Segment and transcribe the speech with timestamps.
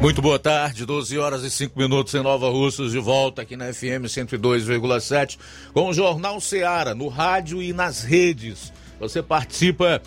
[0.00, 3.72] Muito boa tarde, 12 horas e 5 minutos em Nova Russas, de volta aqui na
[3.72, 5.38] FM 102,7
[5.72, 8.72] com o Jornal Seara, no rádio e nas redes.
[9.00, 10.02] Você participa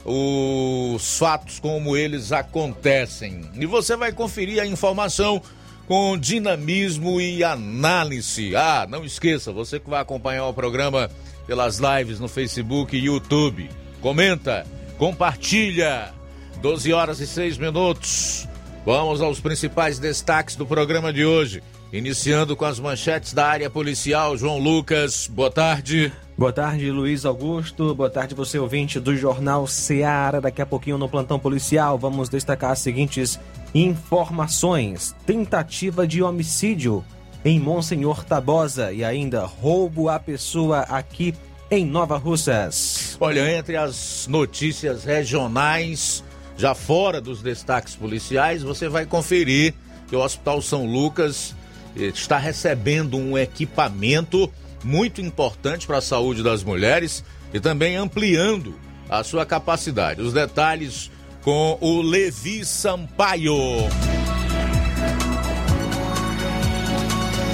[0.05, 3.41] os fatos como eles acontecem.
[3.55, 5.41] E você vai conferir a informação
[5.89, 8.55] com dinamismo e análise.
[8.55, 11.11] Ah, não esqueça, você que vai acompanhar o programa
[11.45, 13.69] pelas lives no Facebook e YouTube.
[13.99, 14.65] Comenta,
[14.97, 16.13] compartilha.
[16.61, 18.47] 12 horas e 6 minutos.
[18.87, 21.61] Vamos aos principais destaques do programa de hoje.
[21.91, 26.09] Iniciando com as manchetes da área policial, João Lucas, boa tarde.
[26.37, 27.93] Boa tarde, Luiz Augusto.
[27.93, 30.39] Boa tarde, você ouvinte do Jornal Seara.
[30.39, 33.37] Daqui a pouquinho no plantão policial vamos destacar as seguintes
[33.75, 37.03] informações: tentativa de homicídio
[37.43, 41.35] em Monsenhor Tabosa e ainda roubo à pessoa aqui
[41.69, 43.17] em Nova Russas.
[43.19, 46.23] Olha, entre as notícias regionais
[46.57, 49.73] já fora dos destaques policiais, você vai conferir
[50.07, 51.55] que o Hospital São Lucas
[51.95, 54.51] eh, está recebendo um equipamento
[54.83, 58.75] muito importante para a saúde das mulheres e também ampliando
[59.09, 60.21] a sua capacidade.
[60.21, 63.55] Os detalhes com o Levi Sampaio.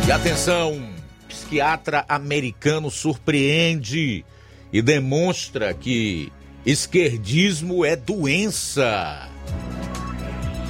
[0.08, 0.82] E atenção,
[1.28, 4.26] psiquiatra americano surpreende
[4.72, 6.32] e demonstra que
[6.66, 9.28] Esquerdismo é doença.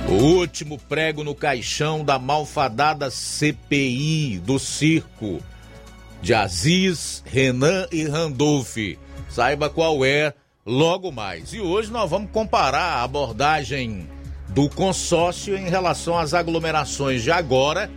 [0.09, 5.39] O último prego no caixão da malfadada CPI do circo
[6.19, 8.75] de Aziz, Renan e Randolph.
[9.29, 10.33] Saiba qual é
[10.65, 11.53] logo mais.
[11.53, 14.09] E hoje nós vamos comparar a abordagem
[14.49, 17.91] do consórcio em relação às aglomerações de agora,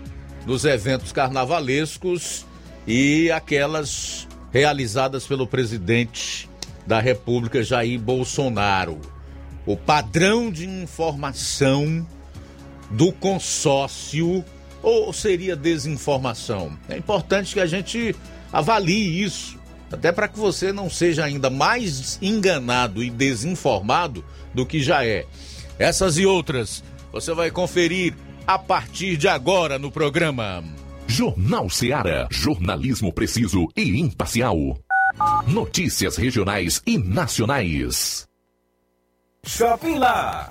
[0.44, 2.44] dos eventos carnavalescos
[2.86, 6.46] e aquelas realizadas pelo presidente
[6.86, 9.00] da República Jair Bolsonaro.
[9.66, 12.06] O padrão de informação
[12.90, 14.44] do consórcio
[14.82, 16.78] ou seria desinformação?
[16.88, 18.14] É importante que a gente
[18.52, 19.58] avalie isso,
[19.90, 24.24] até para que você não seja ainda mais enganado e desinformado
[24.54, 25.26] do que já é.
[25.78, 28.14] Essas e outras você vai conferir
[28.46, 30.62] a partir de agora no programa.
[31.08, 32.28] Jornal Seara.
[32.30, 34.76] Jornalismo preciso e imparcial.
[35.46, 38.26] Notícias regionais e nacionais.
[39.44, 40.50] Shopping Lá.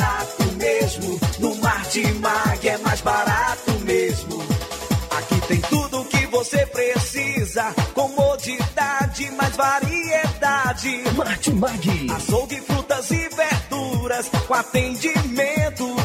[6.41, 11.03] você precisa, comodidade, mais variedade.
[11.15, 12.07] Martimag.
[12.15, 15.90] Açougue, frutas e verduras, com atendimento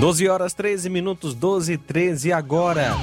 [0.00, 2.94] Doze horas 13 minutos, 12 e 13 agora.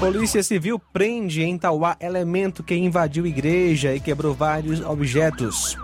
[0.00, 5.76] Polícia Civil prende em Tauá elemento que invadiu igreja e quebrou vários objetos.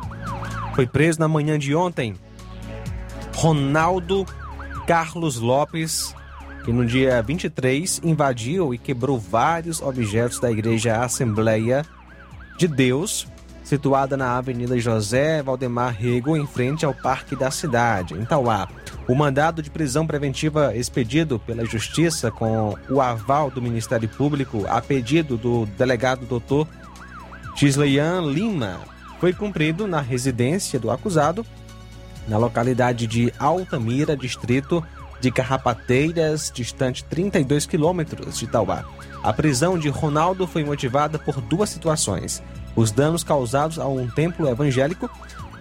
[0.75, 2.15] Foi preso na manhã de ontem
[3.35, 4.25] Ronaldo
[4.87, 6.15] Carlos Lopes,
[6.65, 11.85] que no dia 23 invadiu e quebrou vários objetos da igreja Assembleia
[12.57, 13.29] de Deus,
[13.63, 18.67] situada na Avenida José Valdemar Rego, em frente ao Parque da Cidade, em Tauá.
[19.09, 24.83] O mandado de prisão preventiva expedido pela Justiça com o aval do Ministério Público a
[24.83, 26.69] pedido do delegado doutor
[27.57, 28.81] Gisleian Lima
[29.19, 31.45] foi cumprido na residência do acusado,
[32.29, 34.85] na localidade de Altamira, distrito
[35.23, 38.85] de Carrapateiras, distante 32 quilômetros de Tauá.
[39.23, 42.43] A prisão de Ronaldo foi motivada por duas situações:
[42.77, 45.11] os danos causados a um templo evangélico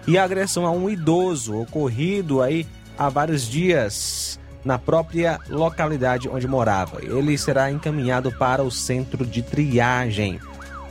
[0.06, 2.66] e a agressão a um idoso ocorrido aí
[2.98, 7.02] há vários dias na própria localidade onde morava.
[7.02, 10.40] Ele será encaminhado para o centro de triagem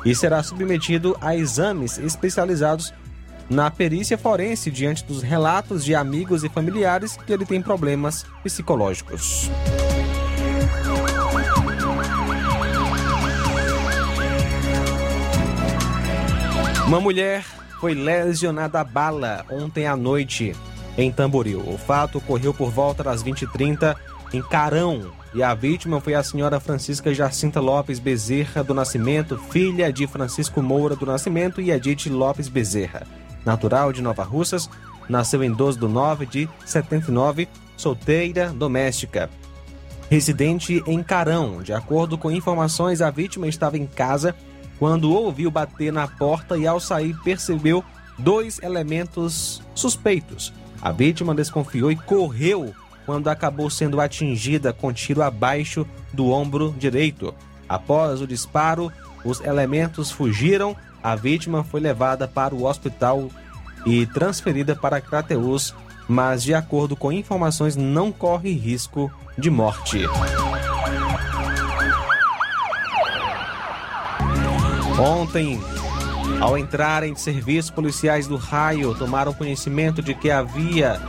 [0.05, 2.93] e será submetido a exames especializados
[3.49, 9.49] na perícia forense diante dos relatos de amigos e familiares que ele tem problemas psicológicos.
[16.85, 17.43] Uma mulher
[17.81, 20.55] foi lesionada a bala ontem à noite
[20.97, 21.59] em Tamboril.
[21.59, 23.95] O fato ocorreu por volta das 20h30
[24.33, 29.93] em Carão e a vítima foi a senhora Francisca Jacinta Lopes Bezerra do Nascimento, filha
[29.93, 33.05] de Francisco Moura do Nascimento e Edith Lopes Bezerra.
[33.45, 34.69] Natural de Nova Russas,
[35.07, 39.29] nasceu em 12 de 9 de 79, solteira, doméstica.
[40.09, 41.61] Residente em Carão.
[41.61, 44.35] De acordo com informações, a vítima estava em casa
[44.79, 47.83] quando ouviu bater na porta e, ao sair, percebeu
[48.17, 50.53] dois elementos suspeitos.
[50.81, 52.73] A vítima desconfiou e correu
[53.05, 57.33] quando acabou sendo atingida com tiro abaixo do ombro direito.
[57.67, 58.91] Após o disparo,
[59.23, 60.75] os elementos fugiram.
[61.01, 63.29] A vítima foi levada para o hospital
[63.85, 65.73] e transferida para Crateus,
[66.07, 70.05] mas, de acordo com informações, não corre risco de morte.
[74.99, 75.61] Ontem,
[76.39, 81.01] ao entrarem de serviço, policiais do raio tomaram conhecimento de que havia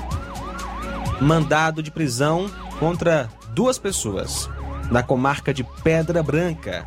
[1.20, 4.48] mandado de prisão contra duas pessoas
[4.90, 6.86] na comarca de Pedra Branca,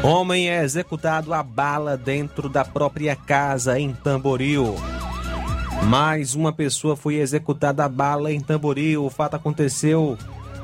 [0.07, 4.73] Homem é executado a bala dentro da própria casa em Tamboril.
[5.83, 9.03] Mais uma pessoa foi executada a bala em Tamboril.
[9.03, 10.17] O fato aconteceu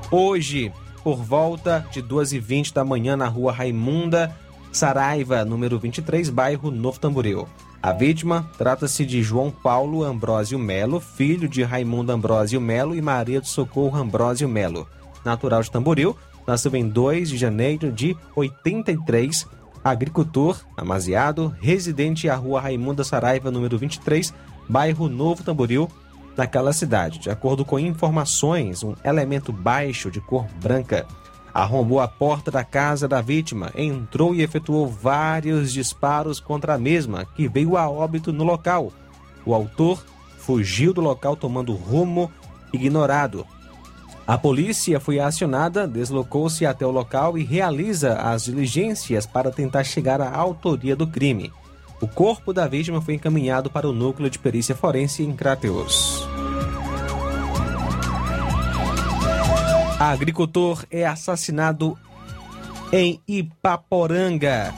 [0.10, 0.72] hoje,
[1.04, 4.34] por volta de 2h20 da manhã na rua Raimunda
[4.72, 7.46] Saraiva, número 23, bairro Novo Tamboril.
[7.82, 13.42] A vítima trata-se de João Paulo Ambrósio Melo, filho de Raimundo Ambrósio Melo e Maria
[13.42, 14.88] do Socorro Ambrósio Melo.
[15.26, 19.48] Natural de Tamboril, nasceu em 2 de janeiro de 83,
[19.84, 24.34] agricultor, amaziado, residente à rua Raimunda Saraiva, número 23,
[24.68, 25.90] bairro Novo Tamboril,
[26.36, 27.20] naquela cidade.
[27.20, 31.06] De acordo com informações, um elemento baixo de cor branca
[31.54, 37.26] arrombou a porta da casa da vítima, entrou e efetuou vários disparos contra a mesma,
[37.26, 38.92] que veio a óbito no local.
[39.46, 40.04] O autor
[40.40, 42.32] fugiu do local tomando rumo
[42.74, 43.46] ignorado.
[44.25, 50.22] A polícia foi acionada, deslocou-se até o local e realiza as diligências para tentar chegar
[50.22, 51.51] à autoria do crime.
[52.00, 56.25] O corpo da vítima foi encaminhado para o núcleo de perícia forense em Crateus.
[60.00, 61.98] Agricultor é assassinado
[62.92, 64.74] em Ipaporanga.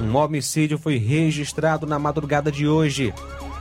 [0.00, 3.12] Um homicídio foi registrado na madrugada de hoje.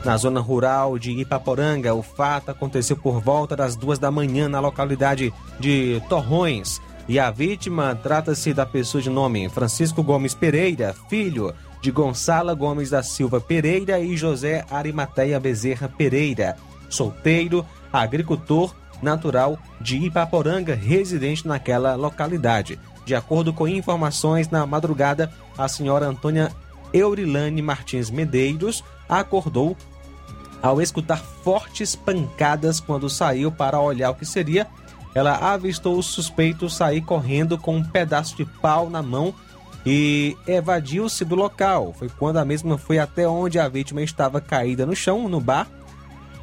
[0.08, 4.62] Na zona rural de Ipaporanga, o fato aconteceu por volta das duas da manhã na
[4.62, 6.82] localidade de Torrões.
[7.10, 12.90] E a vítima trata-se da pessoa de nome Francisco Gomes Pereira, filho de Gonçala Gomes
[12.90, 16.56] da Silva Pereira e José Arimateia Bezerra Pereira,
[16.90, 22.80] solteiro, agricultor natural de Ipaporanga, residente naquela localidade.
[23.06, 26.50] De acordo com informações, na madrugada, a senhora Antônia
[26.94, 29.76] Eurilane Martins Medeiros acordou
[30.62, 34.68] ao escutar fortes pancadas quando saiu para olhar o que seria.
[35.14, 39.34] Ela avistou o suspeito sair correndo com um pedaço de pau na mão
[39.86, 41.94] e evadiu-se do local.
[41.98, 45.68] Foi quando a mesma foi até onde a vítima estava caída no chão, no bar.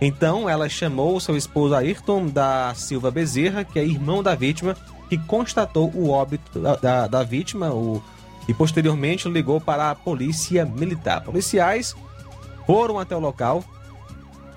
[0.01, 4.77] Então ela chamou seu esposo Ayrton da Silva Bezerra, que é irmão da vítima,
[5.09, 8.03] que constatou o óbito da, da, da vítima, o
[8.49, 11.23] e posteriormente ligou para a polícia militar.
[11.23, 11.95] Policiais
[12.67, 13.65] foram até o local,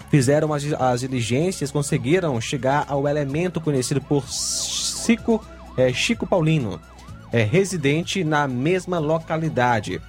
[0.10, 5.44] fizeram as, as diligências, conseguiram chegar ao elemento conhecido por Chico,
[5.76, 6.80] é, Chico Paulino,
[7.32, 10.02] é, residente na mesma localidade.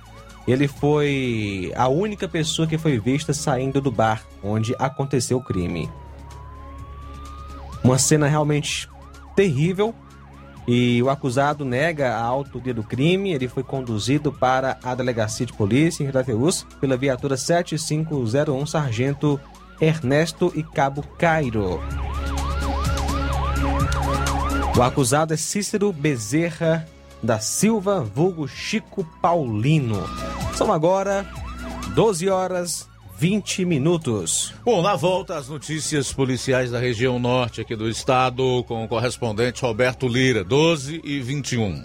[0.47, 5.91] Ele foi a única pessoa que foi vista saindo do bar onde aconteceu o crime.
[7.85, 8.89] Uma cena realmente
[9.37, 9.95] terrível.
[10.67, 13.33] E o acusado nega a autoria do crime.
[13.33, 19.41] Ele foi conduzido para a delegacia de polícia em Crateus pela viatura 7501 Sargento
[19.81, 21.81] Ernesto e Cabo Cairo.
[24.77, 26.87] O acusado é Cícero Bezerra
[27.23, 30.03] da Silva, vulgo Chico Paulino.
[30.55, 31.27] São agora
[31.95, 34.55] 12 horas 20 minutos.
[34.65, 39.63] Bom, na volta as notícias policiais da região norte aqui do estado com o correspondente
[39.63, 41.85] Roberto Lira, 12 e 21.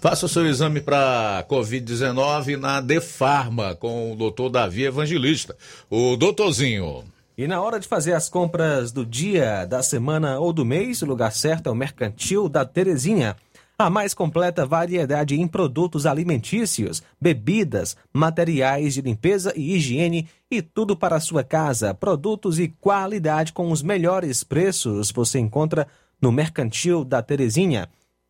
[0.00, 5.56] Faça o seu exame para Covid-19 na Defarma com o doutor Davi Evangelista,
[5.90, 7.04] o doutorzinho.
[7.38, 11.06] E na hora de fazer as compras do dia, da semana ou do mês, o
[11.06, 13.36] lugar certo é o Mercantil da Terezinha.
[13.78, 20.96] A mais completa variedade em produtos alimentícios, bebidas, materiais de limpeza e higiene e tudo
[20.96, 21.92] para a sua casa.
[21.92, 25.86] Produtos e qualidade com os melhores preços você encontra
[26.18, 27.86] no Mercantil da Terezinha.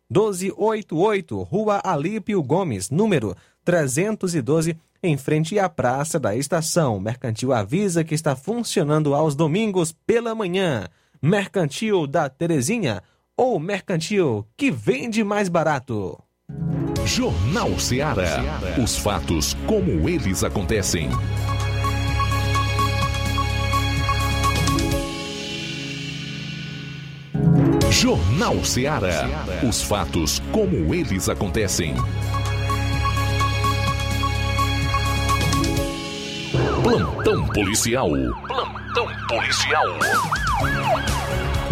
[0.09, 6.99] 88999561288, Rua Alípio Gomes, número 312, em frente à Praça da Estação.
[6.99, 10.87] Mercantil avisa que está funcionando aos domingos pela manhã.
[11.21, 13.03] Mercantil da Terezinha
[13.35, 16.17] ou Mercantil que vende mais barato.
[17.07, 18.43] Jornal Ceará.
[18.83, 21.09] Os fatos como eles acontecem.
[27.89, 29.25] Jornal Ceará.
[29.67, 31.95] Os fatos como eles acontecem.
[36.83, 38.09] Plantão policial.
[38.45, 39.85] Plantão policial.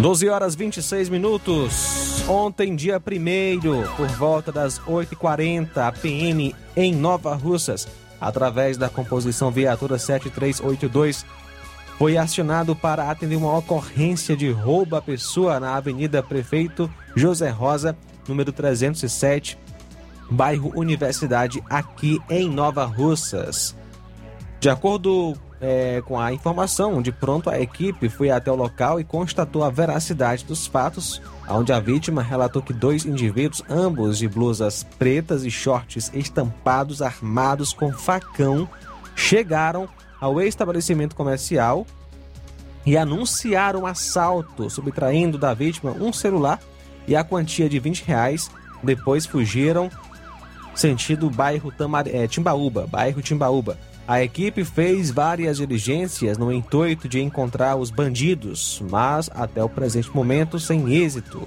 [0.00, 2.05] 12 horas 26 minutos.
[2.28, 7.86] Ontem, dia 1 por volta das 8h40, a PM em Nova Russas,
[8.20, 11.24] através da composição Viatura 7382,
[11.96, 17.96] foi acionado para atender uma ocorrência de roubo à pessoa na Avenida Prefeito José Rosa,
[18.26, 19.56] número 307,
[20.28, 23.76] bairro Universidade, aqui em Nova Russas.
[24.58, 29.04] De acordo é, com a informação, de pronto a equipe foi até o local e
[29.04, 34.84] constatou a veracidade dos fatos, onde a vítima relatou que dois indivíduos, ambos de blusas
[34.98, 38.68] pretas e shorts estampados, armados com facão,
[39.14, 39.88] chegaram
[40.20, 41.86] ao estabelecimento comercial
[42.84, 46.60] e anunciaram assalto, subtraindo da vítima um celular
[47.08, 48.50] e a quantia de 20 reais.
[48.82, 49.90] Depois fugiram
[50.74, 52.06] sentido bairro Tamar...
[52.06, 53.78] é, Timbaúba, bairro Timbaúba.
[54.08, 60.14] A equipe fez várias diligências no intuito de encontrar os bandidos, mas até o presente
[60.14, 61.46] momento sem êxito.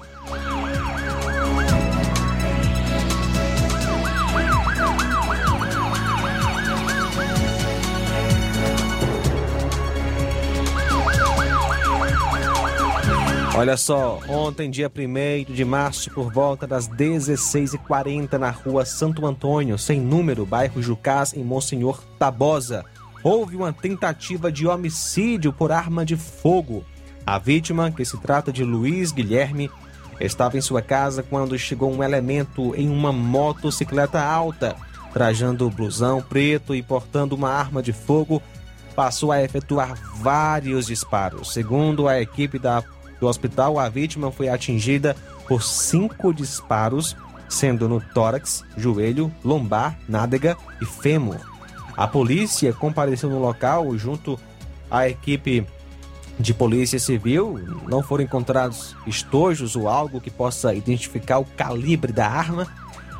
[13.60, 19.76] Olha só, ontem, dia 1 de março, por volta das 16h40, na rua Santo Antônio,
[19.76, 22.86] sem número, bairro Jucás, em Monsenhor Tabosa,
[23.22, 26.86] houve uma tentativa de homicídio por arma de fogo.
[27.26, 29.70] A vítima, que se trata de Luiz Guilherme,
[30.18, 34.74] estava em sua casa quando chegou um elemento em uma motocicleta alta,
[35.12, 38.42] trajando blusão preto e portando uma arma de fogo,
[38.96, 41.52] passou a efetuar vários disparos.
[41.52, 42.82] Segundo a equipe da
[43.20, 45.14] do hospital, a vítima foi atingida
[45.46, 47.16] por cinco disparos,
[47.48, 51.36] sendo no tórax, joelho, lombar, nádega e fêmur.
[51.96, 54.38] A polícia compareceu no local junto
[54.90, 55.66] à equipe
[56.38, 57.60] de polícia civil.
[57.88, 62.66] Não foram encontrados estojos ou algo que possa identificar o calibre da arma.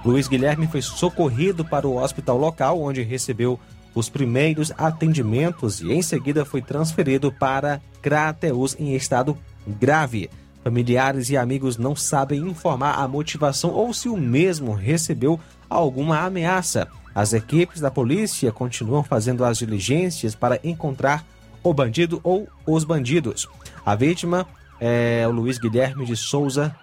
[0.04, 3.60] Luiz Guilherme foi socorrido para o hospital local, onde recebeu
[3.94, 9.36] os primeiros atendimentos e em seguida foi transferido para Crateus em estado
[9.66, 10.30] grave.
[10.62, 16.86] Familiares e amigos não sabem informar a motivação ou se o mesmo recebeu alguma ameaça.
[17.14, 21.24] As equipes da polícia continuam fazendo as diligências para encontrar
[21.62, 23.48] o bandido ou os bandidos.
[23.84, 24.46] A vítima
[24.80, 26.74] é o Luiz Guilherme de Souza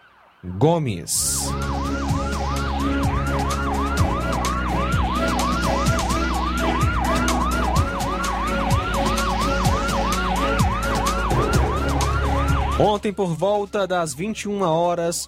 [0.44, 1.50] Gomes.
[12.80, 15.28] Ontem, por volta das 21 horas,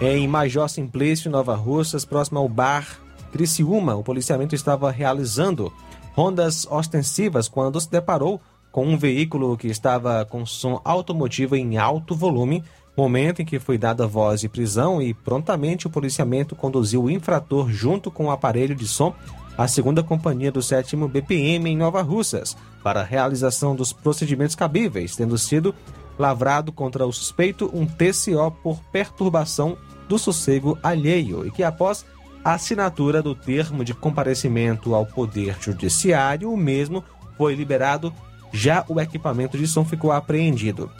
[0.00, 3.00] em Major Simplício, Nova Russas, próximo ao bar
[3.32, 5.72] Criciúma, o policiamento estava realizando
[6.14, 12.14] rondas ostensivas quando se deparou com um veículo que estava com som automotivo em alto
[12.14, 12.62] volume,
[12.96, 17.68] momento em que foi dada voz de prisão e prontamente o policiamento conduziu o infrator
[17.68, 19.12] junto com o aparelho de som
[19.58, 25.16] à segunda companhia do 7 BPM em Nova Russas para a realização dos procedimentos cabíveis,
[25.16, 25.74] tendo sido
[26.18, 29.76] lavrado contra o suspeito um TCO por perturbação
[30.08, 32.04] do sossego alheio e que após
[32.44, 37.02] a assinatura do termo de comparecimento ao Poder Judiciário, o mesmo
[37.36, 38.12] foi liberado
[38.52, 40.90] já o equipamento de som ficou apreendido.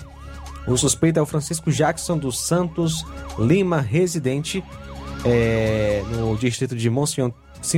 [0.66, 3.06] O suspeito é o Francisco Jackson dos Santos
[3.38, 4.64] Lima, residente
[5.24, 7.32] é, no distrito de Monsenhor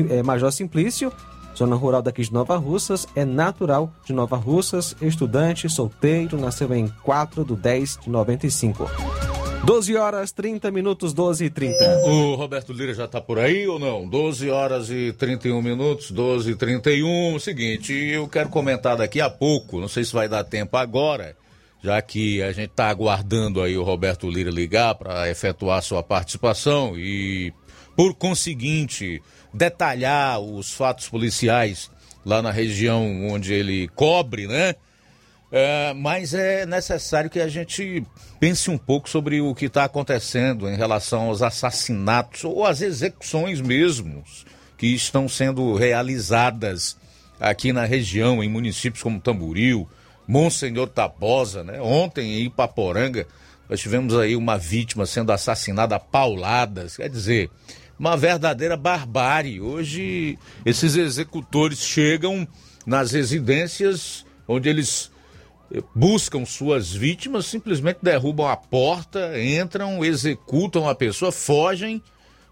[0.09, 1.12] é, Major Simplício,
[1.59, 3.07] zona rural daqui de Nova Russas.
[3.14, 8.88] É natural de Nova Russas, estudante, solteiro, nasceu em 4 de 10 de 95.
[9.64, 11.85] 12 horas 30 minutos, 12 e 30.
[12.07, 14.09] O Roberto Lira já tá por aí ou não?
[14.09, 17.38] 12 horas e 31 minutos, 12 e 31.
[17.40, 21.37] Seguinte, eu quero comentar daqui a pouco, não sei se vai dar tempo agora,
[21.83, 26.97] já que a gente tá aguardando aí o Roberto Lira ligar para efetuar sua participação
[26.97, 27.53] e,
[27.98, 29.20] por conseguinte,
[29.52, 31.90] detalhar os fatos policiais
[32.24, 34.76] lá na região onde ele cobre, né?
[35.50, 38.06] É, mas é necessário que a gente
[38.38, 43.61] pense um pouco sobre o que está acontecendo em relação aos assassinatos ou às execuções
[43.61, 44.22] mesmo
[44.76, 46.96] que estão sendo realizadas
[47.40, 49.88] aqui na região, em municípios como Tamboril,
[50.24, 51.80] Monsenhor Tabosa, né?
[51.80, 53.26] Ontem em Ipaporanga
[53.68, 57.50] nós tivemos aí uma vítima sendo assassinada a pauladas, quer dizer,
[57.98, 59.61] uma verdadeira barbárie.
[59.61, 62.46] Hoje esses executores chegam
[62.87, 65.11] nas residências onde eles
[65.94, 72.02] buscam suas vítimas, simplesmente derrubam a porta, entram, executam a pessoa, fogem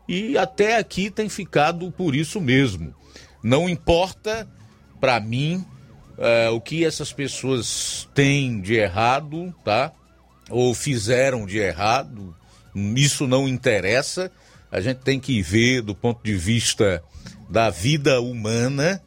[0.07, 2.95] e até aqui tem ficado por isso mesmo.
[3.43, 4.47] Não importa
[5.01, 5.65] para mim
[6.19, 9.93] é, o que essas pessoas têm de errado, tá?
[10.51, 12.35] Ou fizeram de errado,
[12.95, 14.31] isso não interessa.
[14.71, 17.03] A gente tem que ver do ponto de vista
[17.49, 19.03] da vida humana,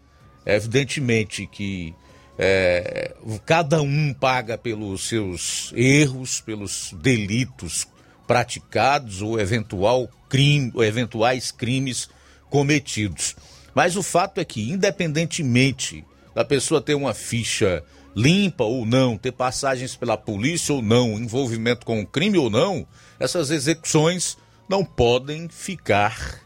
[0.46, 1.94] evidentemente que
[2.38, 3.14] é,
[3.46, 7.86] cada um paga pelos seus erros, pelos delitos
[8.26, 12.10] praticados ou eventual crime, ou eventuais crimes
[12.50, 13.36] cometidos.
[13.76, 17.84] Mas o fato é que, independentemente da pessoa ter uma ficha
[18.16, 22.88] limpa ou não, ter passagens pela polícia ou não, envolvimento com o crime ou não,
[23.20, 24.38] essas execuções
[24.70, 26.42] não podem ficar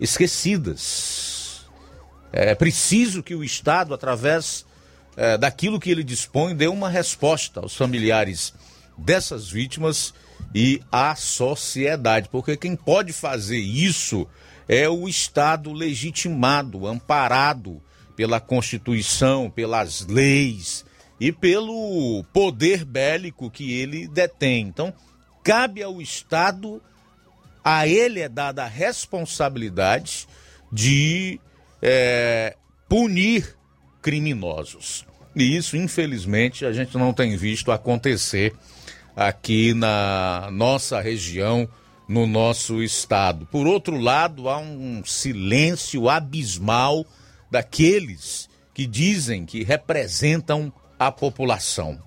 [0.00, 1.66] esquecidas.
[2.32, 4.64] É preciso que o Estado, através
[5.16, 8.54] é, daquilo que ele dispõe, dê uma resposta aos familiares
[8.96, 10.14] dessas vítimas
[10.54, 14.26] e à sociedade, porque quem pode fazer isso
[14.66, 17.82] é o Estado legitimado, amparado
[18.16, 20.84] pela Constituição, pelas leis
[21.20, 24.66] e pelo poder bélico que ele detém.
[24.66, 24.92] Então,
[25.44, 26.82] cabe ao Estado,
[27.64, 30.26] a ele é dada a responsabilidade
[30.70, 31.40] de
[31.80, 32.56] é,
[32.88, 33.56] punir
[34.00, 35.04] criminosos.
[35.34, 38.54] E isso, infelizmente, a gente não tem visto acontecer
[39.16, 41.68] aqui na nossa região,
[42.08, 43.46] no nosso estado.
[43.46, 47.06] Por outro lado, há um silêncio abismal
[47.50, 52.00] daqueles que dizem que representam a população.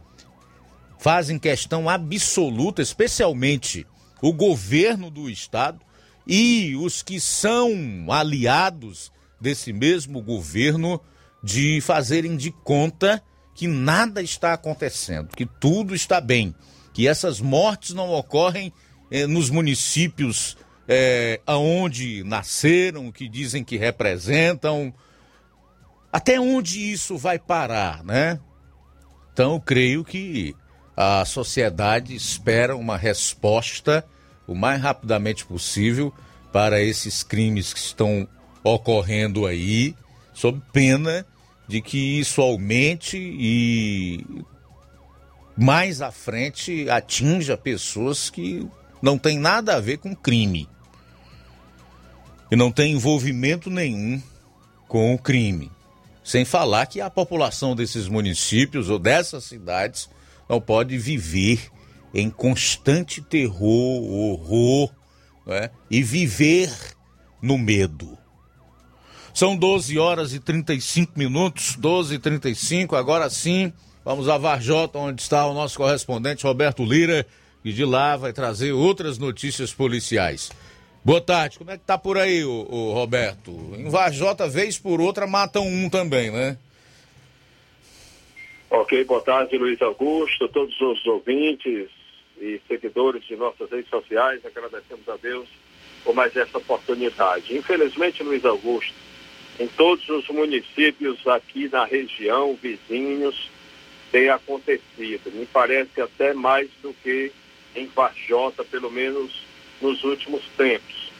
[0.99, 3.85] Fazem questão absoluta, especialmente
[4.21, 5.79] o governo do estado
[6.25, 7.71] e os que são
[8.09, 10.99] aliados desse mesmo governo
[11.43, 13.21] de fazerem de conta
[13.53, 16.53] que nada está acontecendo, que tudo está bem,
[16.93, 18.73] que essas mortes não ocorrem
[19.11, 24.93] eh, nos municípios eh, aonde nasceram, que dizem que representam.
[26.11, 28.39] Até onde isso vai parar, né?
[29.31, 30.55] Então, creio que
[30.95, 34.05] a sociedade espera uma resposta
[34.47, 36.13] o mais rapidamente possível
[36.51, 38.27] para esses crimes que estão
[38.63, 39.95] ocorrendo aí,
[40.33, 41.25] sob pena
[41.67, 44.23] de que isso aumente e
[45.57, 48.67] mais à frente atinja pessoas que
[49.01, 50.69] não têm nada a ver com crime.
[52.51, 54.21] E não tem envolvimento nenhum
[54.87, 55.71] com o crime.
[56.23, 60.09] Sem falar que a população desses municípios ou dessas cidades
[60.49, 61.69] não pode viver
[62.13, 64.89] em constante terror, horror
[65.45, 65.69] né?
[65.89, 66.71] e viver
[67.41, 68.17] no medo.
[69.33, 72.95] São 12 horas e 35 minutos, 12 e 35.
[72.95, 77.27] Agora sim, vamos a Varjota, onde está o nosso correspondente Roberto Lira,
[77.61, 80.51] que de lá vai trazer outras notícias policiais.
[81.03, 83.51] Boa tarde, como é que tá por aí, o, Roberto?
[83.77, 86.57] Em Varjota, vez por outra, matam um também, né?
[88.77, 91.87] Ok, boa tarde, Luiz Augusto, todos os ouvintes
[92.41, 95.47] e seguidores de nossas redes sociais, agradecemos a Deus
[96.03, 97.55] por mais essa oportunidade.
[97.55, 98.93] Infelizmente, Luiz Augusto,
[99.61, 103.49] em todos os municípios aqui na região, vizinhos,
[104.11, 105.31] tem acontecido.
[105.31, 107.31] Me parece até mais do que
[107.77, 109.41] em Varjota, pelo menos
[109.81, 111.13] nos últimos tempos.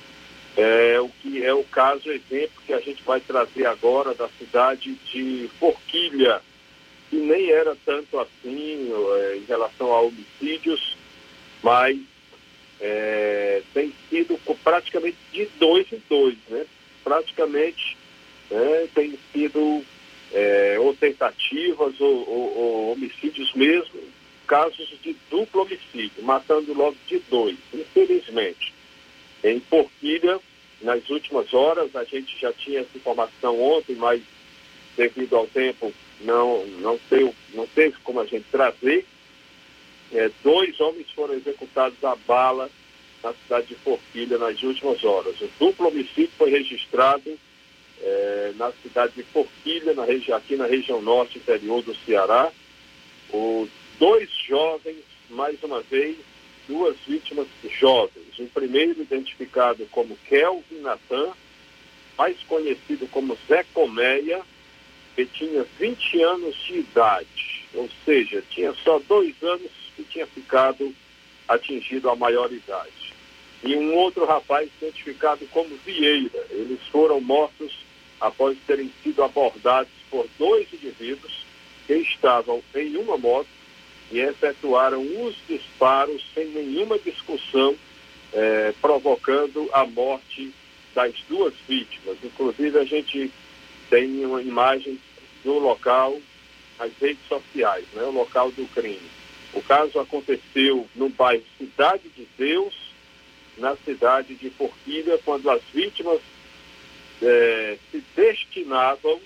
[0.57, 4.93] É o que é o caso, exemplo que a gente vai trazer agora da cidade
[5.09, 6.41] de Forquilha,
[7.15, 10.97] que nem era tanto assim é, em relação a homicídios,
[11.63, 11.97] mas
[12.81, 16.65] é, tem sido praticamente de dois em dois, né?
[17.05, 17.97] Praticamente
[18.51, 19.81] é, tem sido
[20.33, 24.01] é, ou tentativas ou, ou, ou, homicídios mesmo,
[24.45, 28.73] casos de duplo homicídio, matando logo de dois, infelizmente.
[29.41, 30.37] Em Porquilha,
[30.81, 34.21] nas últimas horas, a gente já tinha essa informação ontem, mas
[34.97, 39.05] devido ao tempo não, não, teve, não teve como a gente trazer.
[40.13, 42.69] É, dois homens foram executados a bala
[43.23, 45.39] na cidade de Forquilha nas últimas horas.
[45.41, 47.37] O duplo homicídio foi registrado
[48.01, 50.03] é, na cidade de Forquilha, na
[50.35, 52.51] aqui na região norte interior do Ceará.
[53.33, 53.67] O,
[53.99, 56.17] dois jovens, mais uma vez,
[56.67, 57.47] duas vítimas
[57.79, 58.37] jovens.
[58.37, 61.33] O primeiro identificado como Kelvin Natan,
[62.17, 64.41] mais conhecido como Zé Colmeia,
[65.15, 70.93] que tinha 20 anos de idade, ou seja, tinha só dois anos que tinha ficado
[71.47, 73.13] atingido a maioridade.
[73.63, 76.45] E um outro rapaz identificado como Vieira.
[76.51, 77.73] Eles foram mortos
[78.19, 81.45] após terem sido abordados por dois indivíduos
[81.87, 83.47] que estavam em uma moto
[84.11, 87.75] e efetuaram os disparos sem nenhuma discussão,
[88.33, 90.53] eh, provocando a morte
[90.93, 92.17] das duas vítimas.
[92.23, 93.31] Inclusive, a gente
[93.89, 94.99] tem uma imagem
[95.45, 96.19] do local
[96.77, 99.09] nas redes sociais, né, o local do crime.
[99.53, 102.73] O caso aconteceu no bairro Cidade de Deus,
[103.57, 106.19] na cidade de Forquilha, quando as vítimas
[107.21, 109.21] é, se destinavam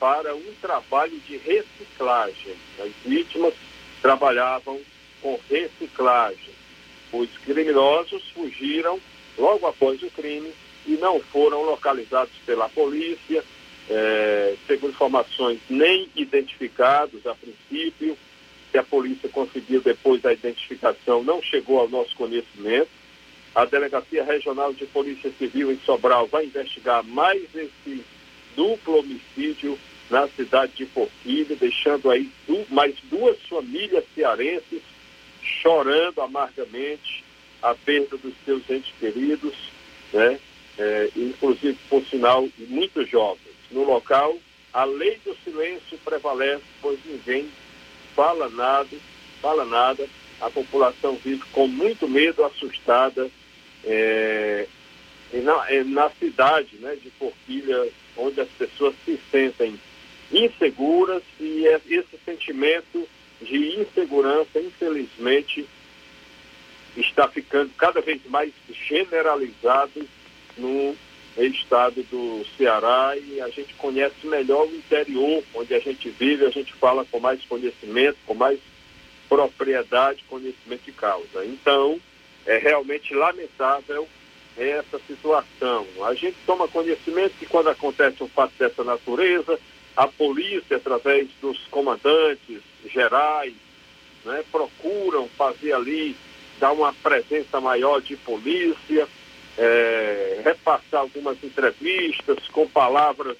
[0.00, 2.56] para um trabalho de reciclagem.
[2.80, 3.54] As vítimas
[4.02, 4.80] trabalhavam
[5.22, 6.54] com reciclagem.
[7.12, 8.98] Os criminosos fugiram
[9.36, 10.52] logo após o crime
[10.86, 13.44] e não foram localizados pela polícia,
[13.90, 18.16] é, segundo informações nem identificados a princípio,
[18.70, 22.90] que a polícia conseguiu depois da identificação não chegou ao nosso conhecimento.
[23.54, 28.04] A Delegacia Regional de Polícia Civil em Sobral vai investigar mais esse
[28.54, 29.78] duplo homicídio
[30.10, 34.82] na cidade de Forquilha, deixando aí du mais duas famílias cearenses
[35.42, 37.24] chorando amargamente
[37.62, 39.54] a perda dos seus entes queridos,
[40.12, 40.38] né?
[40.78, 43.47] É, inclusive, por sinal, muito jovens.
[43.70, 44.36] No local,
[44.72, 47.48] a lei do silêncio prevalece, pois ninguém
[48.14, 48.96] fala nada,
[49.40, 50.08] fala nada,
[50.40, 53.30] a população vive com muito medo, assustada,
[53.84, 54.66] é,
[55.32, 59.78] na, é, na, cidade né, de Forquilha, onde as pessoas se sentem
[60.32, 63.08] inseguras e é esse sentimento
[63.40, 65.66] de insegurança, infelizmente,
[66.96, 68.52] está ficando cada vez mais
[68.88, 70.06] generalizado
[70.56, 70.96] no
[71.46, 76.50] estado do Ceará e a gente conhece melhor o interior onde a gente vive, a
[76.50, 78.58] gente fala com mais conhecimento, com mais
[79.28, 81.44] propriedade, conhecimento de causa.
[81.44, 82.00] Então,
[82.46, 84.08] é realmente lamentável
[84.56, 85.86] essa situação.
[86.04, 89.58] A gente toma conhecimento que quando acontece um fato dessa natureza,
[89.96, 93.54] a polícia, através dos comandantes gerais,
[94.24, 96.16] né, procuram fazer ali,
[96.58, 99.06] dar uma presença maior de polícia,
[99.58, 103.36] é, repassar algumas entrevistas com palavras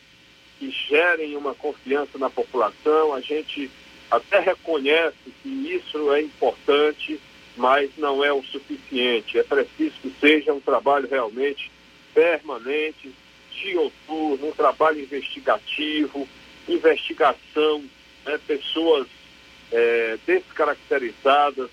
[0.59, 3.15] que gerem uma confiança na população.
[3.15, 3.71] A gente
[4.11, 7.21] até reconhece que isso é importante,
[7.57, 9.39] mas não é o suficiente.
[9.39, 11.71] É preciso que seja um trabalho realmente
[12.13, 13.13] permanente,
[13.53, 16.29] dioturno, um trabalho investigativo,
[16.69, 17.85] investigação,
[18.25, 19.07] né, pessoas
[19.71, 21.71] é, descaracterizadas,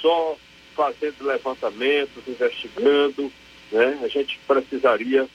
[0.00, 0.36] só
[0.76, 3.32] fazendo levantamentos, investigando.
[3.70, 4.00] Né?
[4.02, 5.28] A gente precisaria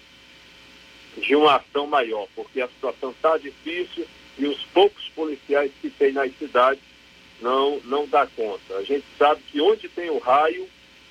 [1.18, 4.06] de uma ação maior, porque a situação está difícil
[4.38, 6.82] e os poucos policiais que tem nas cidades
[7.42, 8.76] não, não dá conta.
[8.76, 10.68] A gente sabe que onde tem o raio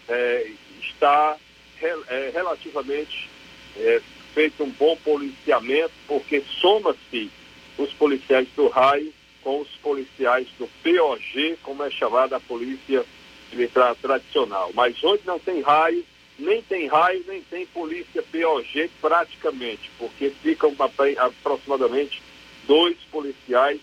[0.08, 0.50] é,
[0.80, 1.36] está
[1.80, 3.28] é, relativamente
[3.76, 4.00] é,
[4.34, 7.30] feito um bom policiamento, porque soma-se
[7.78, 9.12] os policiais do raio
[9.42, 13.04] com os policiais do POG, como é chamada a polícia
[13.52, 14.70] militar tradicional.
[14.74, 16.04] Mas onde não tem raio,
[16.38, 20.74] nem tem raio, nem tem polícia POG praticamente, porque ficam
[21.18, 22.22] aproximadamente
[22.66, 23.80] dois policiais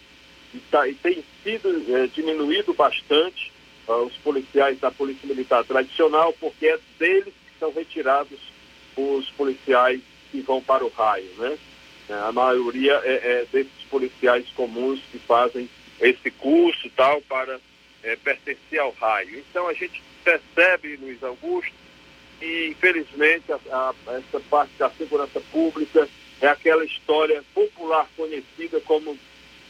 [0.54, 3.52] e, tá, e tem sido é, diminuído bastante
[3.88, 8.39] uh, os policiais da Polícia Militar tradicional, porque é deles que são retirados
[8.97, 11.58] os policiais que vão para o raio, né?
[12.10, 15.70] É, a maioria é, é desses policiais comuns que fazem
[16.00, 17.60] esse curso tal para
[18.04, 19.39] é, pertencer ao raio.
[19.39, 21.72] Então a gente percebe, Luiz Augusto,
[22.40, 26.08] que infelizmente a, a, essa parte da segurança pública
[26.42, 29.18] é aquela história popular conhecida como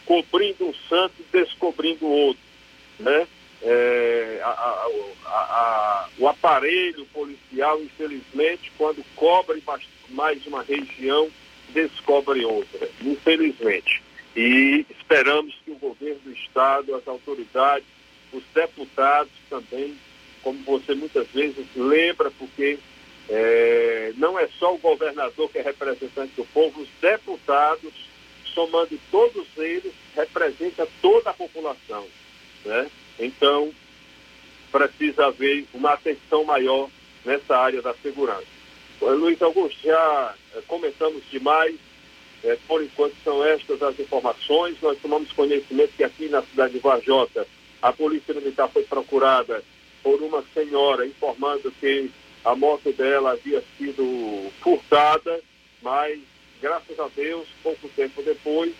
[0.05, 2.41] cobrindo um santo e descobrindo outro.
[2.99, 3.27] Né?
[3.61, 4.89] É, a,
[6.19, 9.63] o aparelho policial, infelizmente, quando cobre
[10.09, 11.29] mais uma região,
[11.69, 14.01] descobre outra, infelizmente.
[14.35, 17.87] E esperamos que o governo do Estado, as autoridades,
[18.33, 19.95] os deputados também,
[20.43, 22.77] como você muitas vezes lembra, porque
[23.29, 27.93] é, não é só o governador que é representante do povo, os deputados,
[28.53, 32.05] somando todos eles, representam toda a população.
[32.65, 32.89] Né?
[33.19, 33.71] Então,
[34.71, 36.89] precisa haver uma atenção maior
[37.25, 38.47] nessa área da segurança.
[39.01, 41.75] Luiz Augusto, já eh, comentamos demais,
[42.43, 44.75] é, por enquanto são estas as informações.
[44.81, 47.47] Nós tomamos conhecimento que aqui na cidade de Vajota,
[47.81, 49.63] a Polícia Militar foi procurada
[50.03, 52.09] por uma senhora informando que
[52.43, 55.41] a moto dela havia sido furtada,
[55.81, 56.19] mas
[56.61, 58.73] graças a Deus, pouco tempo depois,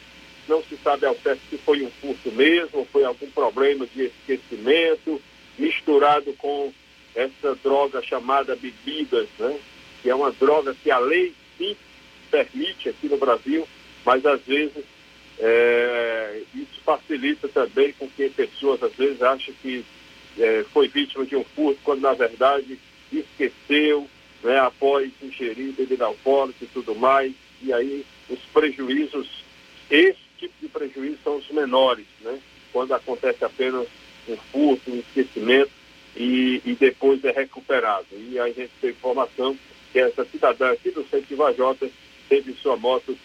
[0.48, 5.22] não se sabe ao certo se foi um furto mesmo, foi algum problema de esquecimento,
[5.58, 6.74] misturado com
[7.16, 9.60] essa droga chamada bebidas, né?
[10.02, 11.76] que é uma droga que a lei sim
[12.32, 13.68] permite aqui no Brasil,
[14.06, 14.84] mas às vezes
[15.40, 19.86] é, isso facilita também com que pessoas às vezes acham que
[20.40, 22.80] é, foi vítima de um furto, quando na verdade
[23.12, 24.08] esqueceu,
[24.44, 29.28] né, após ingerir bebida alcoólica e tudo mais, e aí os prejuízos,
[29.90, 32.40] esse tipo de prejuízo são os menores, né?
[32.72, 33.88] Quando acontece apenas
[34.28, 35.72] um furto, um esquecimento
[36.16, 38.06] e, e depois é recuperado.
[38.14, 39.58] E a gente tem informação
[39.92, 41.90] que essa cidadã aqui do centro de Vajota
[42.30, 43.18] teve sua moto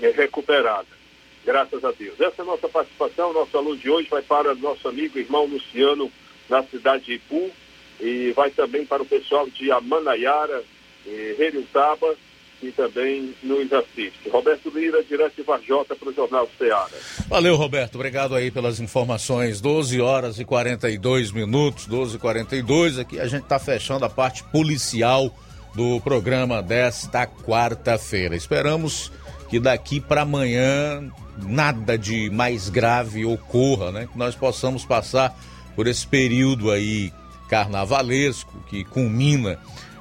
[0.00, 0.97] é, recuperada.
[1.44, 2.20] Graças a Deus.
[2.20, 3.32] Essa é a nossa participação.
[3.32, 6.10] Nosso aluno de hoje vai para nosso amigo irmão Luciano,
[6.48, 7.50] na cidade de Ipu,
[8.00, 10.62] e vai também para o pessoal de Amanaiara,
[11.06, 12.16] eh, Heriutaba,
[12.62, 14.28] e também nos assiste.
[14.28, 16.88] Roberto Lira, direto de Varjota para o Jornal Ceará.
[17.28, 17.94] Valeu, Roberto.
[17.94, 19.60] Obrigado aí pelas informações.
[19.60, 24.42] 12 horas e 42 minutos, 12 e 42 Aqui a gente está fechando a parte
[24.44, 25.32] policial
[25.74, 28.34] do programa desta quarta-feira.
[28.34, 29.12] Esperamos
[29.48, 34.08] que daqui para amanhã nada de mais grave ocorra, né?
[34.10, 35.38] Que nós possamos passar
[35.74, 37.12] por esse período aí
[37.48, 39.58] carnavalesco que culmina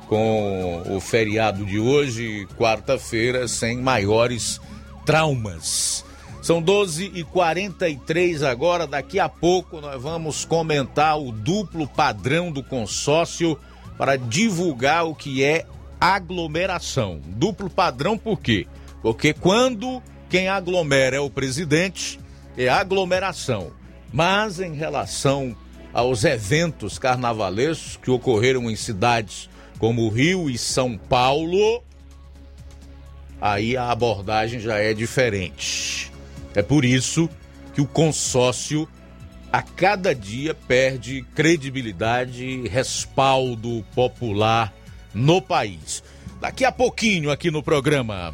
[0.07, 4.59] com o feriado de hoje, quarta-feira, sem maiores
[5.05, 6.03] traumas.
[6.41, 8.87] São 12 e 43 agora.
[8.87, 13.59] Daqui a pouco nós vamos comentar o duplo padrão do consórcio
[13.97, 15.65] para divulgar o que é
[15.99, 17.19] aglomeração.
[17.25, 18.65] Duplo padrão por quê?
[19.01, 22.19] Porque quando quem aglomera é o presidente,
[22.57, 23.71] é aglomeração.
[24.11, 25.55] Mas em relação
[25.93, 31.83] aos eventos carnavalescos que ocorreram em cidades como Rio e São Paulo,
[33.39, 36.11] aí a abordagem já é diferente.
[36.55, 37.29] É por isso
[37.73, 38.87] que o consórcio
[39.51, 44.73] a cada dia perde credibilidade e respaldo popular
[45.13, 46.03] no país.
[46.41, 48.33] Daqui a pouquinho aqui no programa.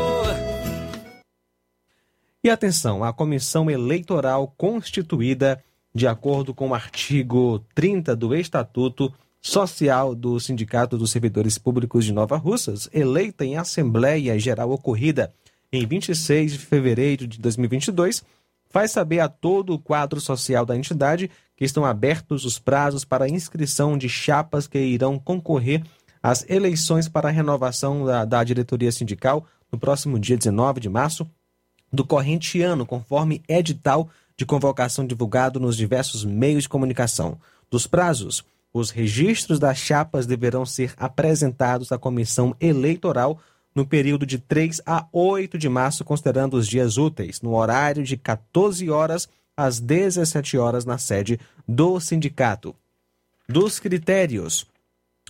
[2.43, 5.63] E atenção, a comissão eleitoral constituída
[5.93, 12.11] de acordo com o artigo 30 do Estatuto Social do Sindicato dos Servidores Públicos de
[12.11, 15.31] Nova Russas, eleita em Assembleia Geral ocorrida
[15.71, 18.23] em 26 de fevereiro de 2022,
[18.71, 23.29] faz saber a todo o quadro social da entidade que estão abertos os prazos para
[23.29, 25.83] inscrição de chapas que irão concorrer
[26.23, 31.29] às eleições para a renovação da, da diretoria sindical no próximo dia 19 de março
[31.91, 37.37] do corrente ano, conforme edital de convocação divulgado nos diversos meios de comunicação.
[37.69, 43.39] Dos prazos, os registros das chapas deverão ser apresentados à comissão eleitoral
[43.75, 48.17] no período de 3 a 8 de março, considerando os dias úteis, no horário de
[48.17, 52.75] 14 horas às 17 horas na sede do sindicato.
[53.47, 54.65] Dos critérios,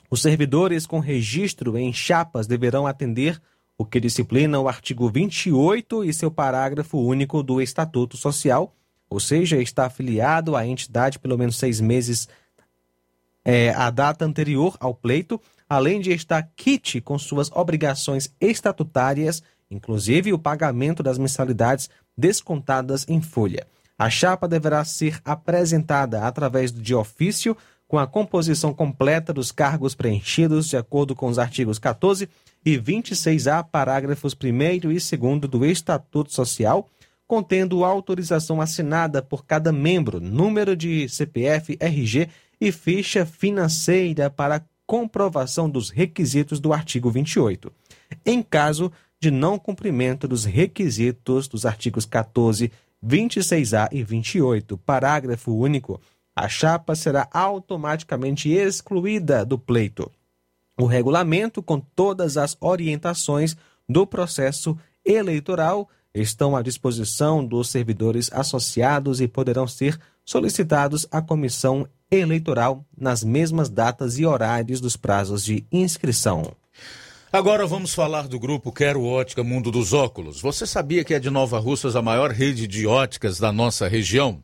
[0.09, 3.41] os servidores com registro em chapas deverão atender
[3.81, 8.75] o que disciplina o artigo 28 e seu parágrafo único do Estatuto Social,
[9.09, 12.29] ou seja, está afiliado à entidade pelo menos seis meses
[13.43, 20.31] é, à data anterior ao pleito, além de estar quite com suas obrigações estatutárias, inclusive
[20.31, 23.65] o pagamento das mensalidades descontadas em folha.
[23.97, 27.57] A chapa deverá ser apresentada através de ofício
[27.87, 32.29] com a composição completa dos cargos preenchidos de acordo com os artigos 14
[32.65, 35.11] e 26A, parágrafos 1 e 2
[35.49, 36.89] do Estatuto Social,
[37.27, 45.69] contendo autorização assinada por cada membro, número de CPF, RG e ficha financeira para comprovação
[45.69, 47.71] dos requisitos do artigo 28.
[48.25, 52.71] Em caso de não cumprimento dos requisitos dos artigos 14,
[53.03, 56.01] 26A e 28, parágrafo único,
[56.35, 60.11] a chapa será automaticamente excluída do pleito
[60.79, 63.55] o regulamento com todas as orientações
[63.87, 71.87] do processo eleitoral estão à disposição dos servidores associados e poderão ser solicitados à comissão
[72.09, 76.53] eleitoral nas mesmas datas e horários dos prazos de inscrição.
[77.31, 80.41] Agora vamos falar do grupo Quero Ótica Mundo dos Óculos.
[80.41, 84.43] Você sabia que é de Nova Russas a maior rede de óticas da nossa região?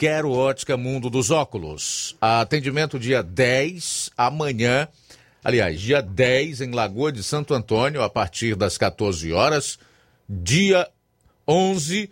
[0.00, 2.16] Quero Ótica Mundo dos Óculos.
[2.18, 4.88] Atendimento dia 10, amanhã.
[5.44, 9.78] Aliás, dia 10 em Lagoa de Santo Antônio, a partir das 14 horas.
[10.26, 10.88] Dia
[11.46, 12.08] 11,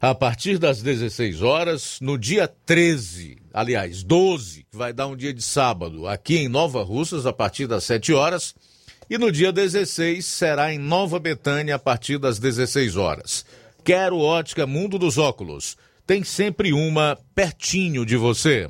[0.00, 1.98] a partir das 16 horas.
[2.00, 6.82] No dia 13, aliás, 12, que vai dar um dia de sábado, aqui em Nova
[6.82, 8.54] Russas, a partir das 7 horas.
[9.10, 13.44] E no dia 16 será em Nova Betânia, a partir das 16 horas.
[13.84, 15.76] Quero Ótica Mundo dos Óculos
[16.08, 18.66] tem sempre uma pertinho de você.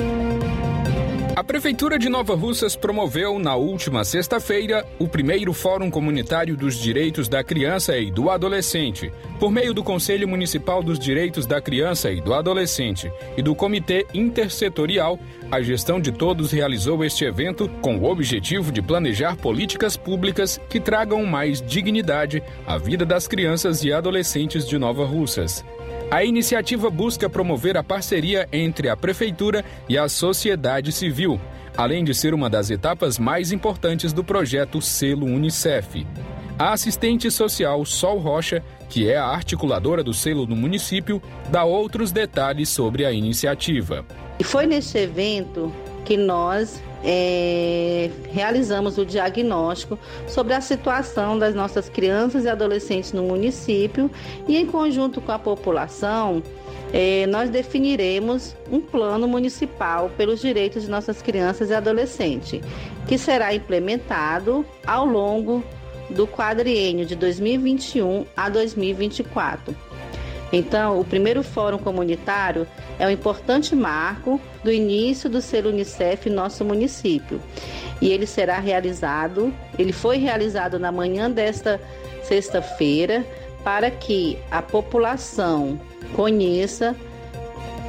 [1.41, 7.27] A Prefeitura de Nova Russas promoveu, na última sexta-feira, o primeiro Fórum Comunitário dos Direitos
[7.27, 12.21] da Criança e do Adolescente, por meio do Conselho Municipal dos Direitos da Criança e
[12.21, 15.17] do Adolescente e do Comitê Intersetorial.
[15.49, 20.79] A gestão de todos realizou este evento com o objetivo de planejar políticas públicas que
[20.79, 25.65] tragam mais dignidade à vida das crianças e adolescentes de Nova Russas.
[26.11, 31.39] A iniciativa busca promover a parceria entre a Prefeitura e a sociedade civil,
[31.77, 36.05] além de ser uma das etapas mais importantes do projeto Selo Unicef.
[36.59, 42.11] A assistente social Sol Rocha, que é a articuladora do selo no município, dá outros
[42.11, 44.05] detalhes sobre a iniciativa.
[44.37, 45.73] E foi nesse evento
[46.11, 49.97] que nós é, realizamos o diagnóstico
[50.27, 54.11] sobre a situação das nossas crianças e adolescentes no município
[54.45, 56.43] e, em conjunto com a população,
[56.91, 62.59] é, nós definiremos um plano municipal pelos direitos de nossas crianças e adolescentes,
[63.07, 65.63] que será implementado ao longo
[66.09, 69.73] do quadriênio de 2021 a 2024.
[70.51, 72.67] Então, o primeiro fórum comunitário
[72.99, 77.41] é um importante marco do início do selo Unicef em nosso município.
[78.01, 81.79] E ele será realizado, ele foi realizado na manhã desta
[82.23, 83.25] sexta-feira
[83.63, 85.79] para que a população
[86.15, 86.95] conheça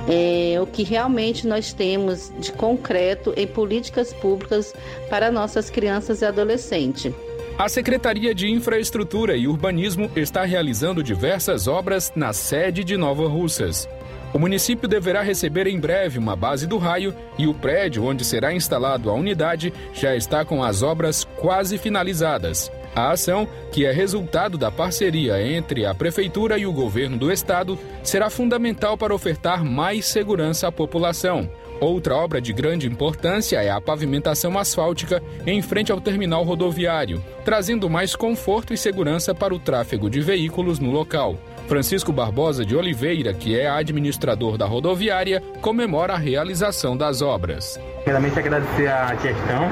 [0.08, 4.74] é, o que realmente nós temos de concreto em políticas públicas
[5.08, 7.12] para nossas crianças e adolescentes.
[7.58, 13.88] A Secretaria de Infraestrutura e Urbanismo está realizando diversas obras na sede de Nova Russas.
[14.32, 18.54] O município deverá receber em breve uma base do raio e o prédio onde será
[18.54, 22.72] instalado a unidade já está com as obras quase finalizadas.
[22.96, 27.78] A ação, que é resultado da parceria entre a Prefeitura e o governo do estado,
[28.02, 31.48] será fundamental para ofertar mais segurança à população.
[31.82, 37.90] Outra obra de grande importância é a pavimentação asfáltica em frente ao terminal rodoviário, trazendo
[37.90, 41.36] mais conforto e segurança para o tráfego de veículos no local.
[41.66, 47.80] Francisco Barbosa de Oliveira, que é administrador da rodoviária, comemora a realização das obras.
[48.04, 49.68] Primeiramente agradecer a gestão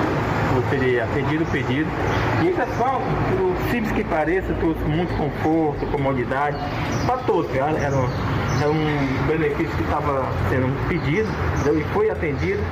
[0.53, 1.89] por ter atendido o pedido.
[2.43, 3.01] E pessoal,
[3.39, 6.57] o simples que pareça, trouxe muito conforto, comodidade
[7.07, 7.55] para todos.
[7.55, 7.71] Era,
[8.61, 11.29] era um benefício que estava sendo pedido
[11.75, 12.63] e foi atendido.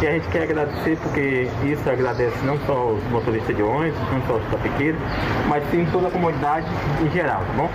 [0.00, 4.22] E a gente quer agradecer porque isso agradece não só os motoristas de ônibus, não
[4.26, 5.00] só os tapiqueiros,
[5.48, 6.66] mas sim toda a comunidade
[7.02, 7.70] em geral, tá bom?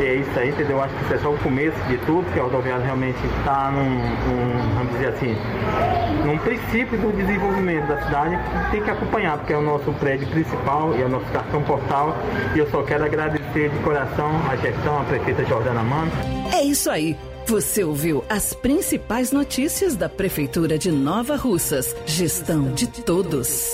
[0.00, 0.82] E é isso aí, entendeu?
[0.82, 3.84] Acho que isso é só o começo de tudo, que a rodoviária realmente está num,
[3.84, 5.36] num, vamos dizer assim,
[6.24, 8.38] num princípio do desenvolvimento da cidade,
[8.70, 12.16] tem que acompanhar, porque é o nosso prédio principal e é o nosso cartão portal.
[12.54, 16.10] E eu só quero agradecer de coração a gestão, a prefeita Jordana Mano.
[16.52, 17.15] É isso aí.
[17.46, 21.94] Você ouviu as principais notícias da Prefeitura de Nova Russas.
[22.04, 23.70] Gestão de todos.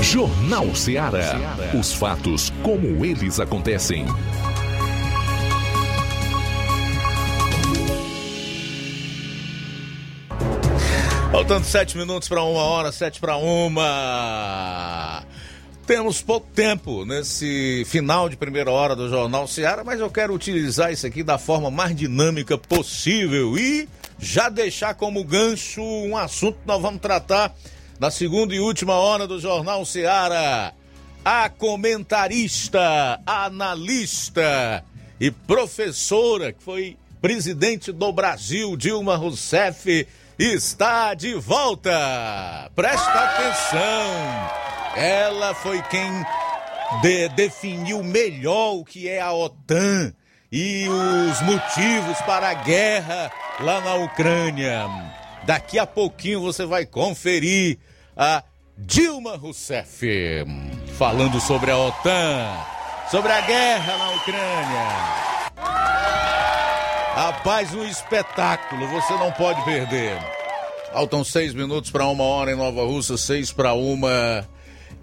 [0.00, 1.56] Jornal Ceará.
[1.76, 4.06] Os fatos como eles acontecem.
[11.32, 15.24] Faltando sete minutos para uma hora, sete para uma.
[15.88, 20.92] Temos pouco tempo nesse final de primeira hora do Jornal Seara, mas eu quero utilizar
[20.92, 26.66] isso aqui da forma mais dinâmica possível e já deixar como gancho um assunto que
[26.66, 27.56] nós vamos tratar
[27.98, 30.74] na segunda e última hora do Jornal Seara.
[31.24, 34.84] A comentarista, analista
[35.18, 40.06] e professora que foi presidente do Brasil, Dilma Rousseff,
[40.38, 42.70] está de volta.
[42.74, 44.10] Presta atenção.
[44.96, 46.10] Ela foi quem
[47.02, 50.12] de- definiu melhor o que é a OTAN
[50.50, 53.30] e os motivos para a guerra
[53.60, 54.86] lá na Ucrânia.
[55.44, 57.78] Daqui a pouquinho você vai conferir
[58.16, 58.42] a
[58.76, 60.06] Dilma Rousseff
[60.96, 62.56] falando sobre a OTAN,
[63.10, 64.88] sobre a guerra na Ucrânia.
[67.18, 70.16] Rapaz, um espetáculo, você não pode perder.
[70.92, 74.48] Faltam seis minutos para uma hora em Nova Russa, seis para uma.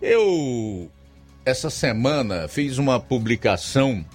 [0.01, 0.89] Eu,
[1.45, 4.05] essa semana, fiz uma publicação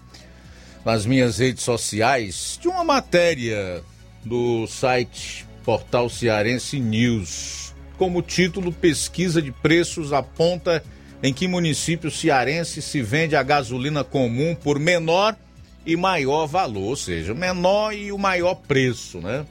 [0.82, 3.82] nas minhas redes sociais de uma matéria
[4.24, 7.74] do site Portal Cearense News.
[7.98, 10.82] Como título, pesquisa de preços aponta
[11.22, 15.36] em que município cearense se vende a gasolina comum por menor
[15.84, 19.46] e maior valor, ou seja, o menor e o maior preço, né?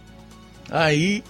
[0.69, 1.23] Aí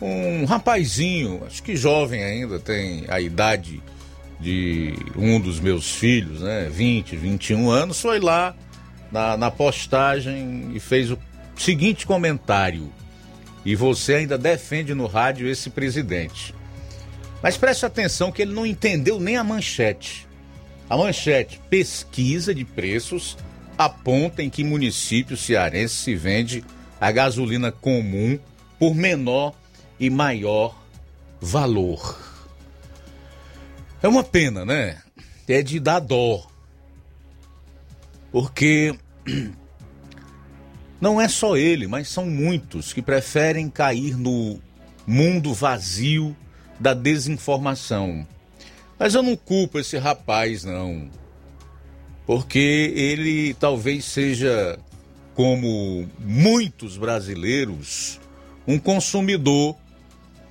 [0.00, 3.80] um rapazinho, acho que jovem ainda, tem a idade
[4.40, 6.68] de um dos meus filhos, né?
[6.68, 8.54] 20, 21 anos, foi lá
[9.12, 11.18] na, na postagem e fez o
[11.56, 12.92] seguinte comentário.
[13.64, 16.52] E você ainda defende no rádio esse presidente.
[17.40, 20.26] Mas preste atenção que ele não entendeu nem a manchete.
[20.90, 23.36] A manchete, pesquisa de preços
[23.76, 26.64] aponta em que município cearense se vende
[27.00, 28.38] a gasolina comum
[28.78, 29.54] por menor
[29.98, 30.80] e maior
[31.40, 32.18] valor.
[34.02, 35.00] É uma pena, né?
[35.46, 36.46] É de dar dó.
[38.30, 38.94] Porque
[41.00, 44.58] não é só ele, mas são muitos que preferem cair no
[45.06, 46.34] mundo vazio
[46.80, 48.26] da desinformação.
[48.98, 51.10] Mas eu não culpo esse rapaz, não.
[52.26, 54.78] Porque ele talvez seja,
[55.34, 58.20] como muitos brasileiros,
[58.66, 59.76] um consumidor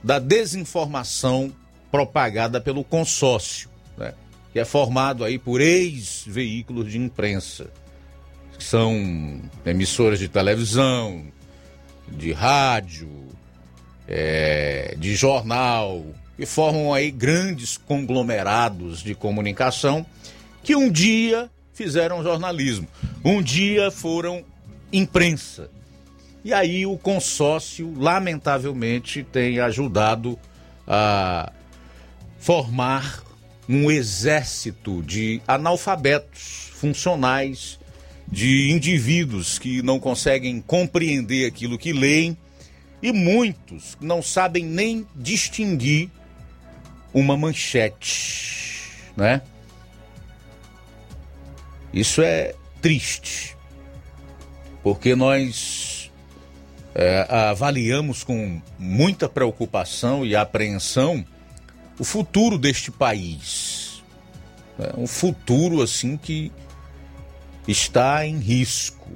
[0.04, 1.54] da desinformação
[1.90, 4.14] propagada pelo consórcio, né?
[4.52, 7.70] que é formado aí por ex-veículos de imprensa,
[8.58, 11.26] que são emissoras de televisão,
[12.08, 13.10] de rádio,
[14.08, 16.06] é, de jornal,
[16.36, 20.06] que formam aí grandes conglomerados de comunicação
[20.64, 22.88] que um dia fizeram jornalismo,
[23.24, 24.44] um dia foram
[24.92, 25.70] imprensa.
[26.44, 30.40] E aí o consórcio, lamentavelmente, tem ajudado
[30.88, 31.52] a
[32.40, 33.24] formar
[33.70, 37.80] um exército de analfabetos funcionais,
[38.28, 42.36] de indivíduos que não conseguem compreender aquilo que leem
[43.02, 46.10] e muitos não sabem nem distinguir
[47.14, 48.84] uma manchete,
[49.18, 49.42] né?
[51.94, 53.56] Isso é triste,
[54.82, 56.12] porque nós
[56.96, 61.26] é, avaliamos com muita preocupação e apreensão
[62.00, 64.04] o futuro deste país.
[64.80, 66.52] É um futuro assim que
[67.68, 69.10] está em risco.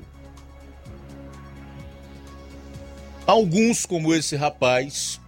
[3.26, 5.19] Alguns, como esse rapaz,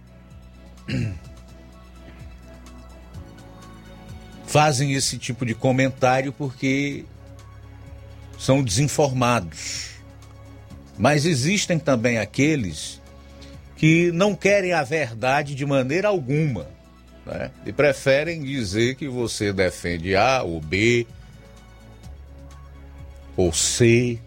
[4.46, 7.04] fazem esse tipo de comentário porque
[8.38, 9.88] são desinformados.
[10.96, 13.00] Mas existem também aqueles
[13.76, 16.66] que não querem a verdade de maneira alguma
[17.24, 17.50] né?
[17.66, 21.06] e preferem dizer que você defende A ou B
[23.36, 24.18] ou C.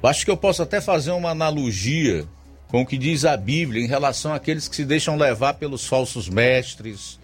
[0.00, 2.24] Acho que eu posso até fazer uma analogia
[2.68, 6.28] com o que diz a Bíblia em relação àqueles que se deixam levar pelos falsos
[6.28, 7.18] mestres,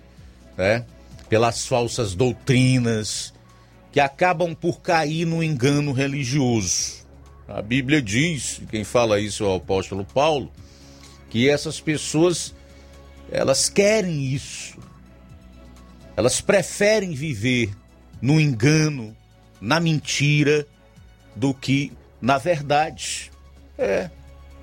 [0.56, 0.84] né?
[1.28, 3.32] Pelas falsas doutrinas,
[3.92, 7.04] que acabam por cair no engano religioso.
[7.46, 10.50] A Bíblia diz, quem fala isso é o apóstolo Paulo,
[11.30, 12.54] que essas pessoas
[13.30, 14.78] elas querem isso.
[16.16, 17.74] Elas preferem viver
[18.20, 19.16] no engano,
[19.60, 20.66] na mentira,
[21.34, 23.30] do que na verdade.
[23.76, 24.10] É.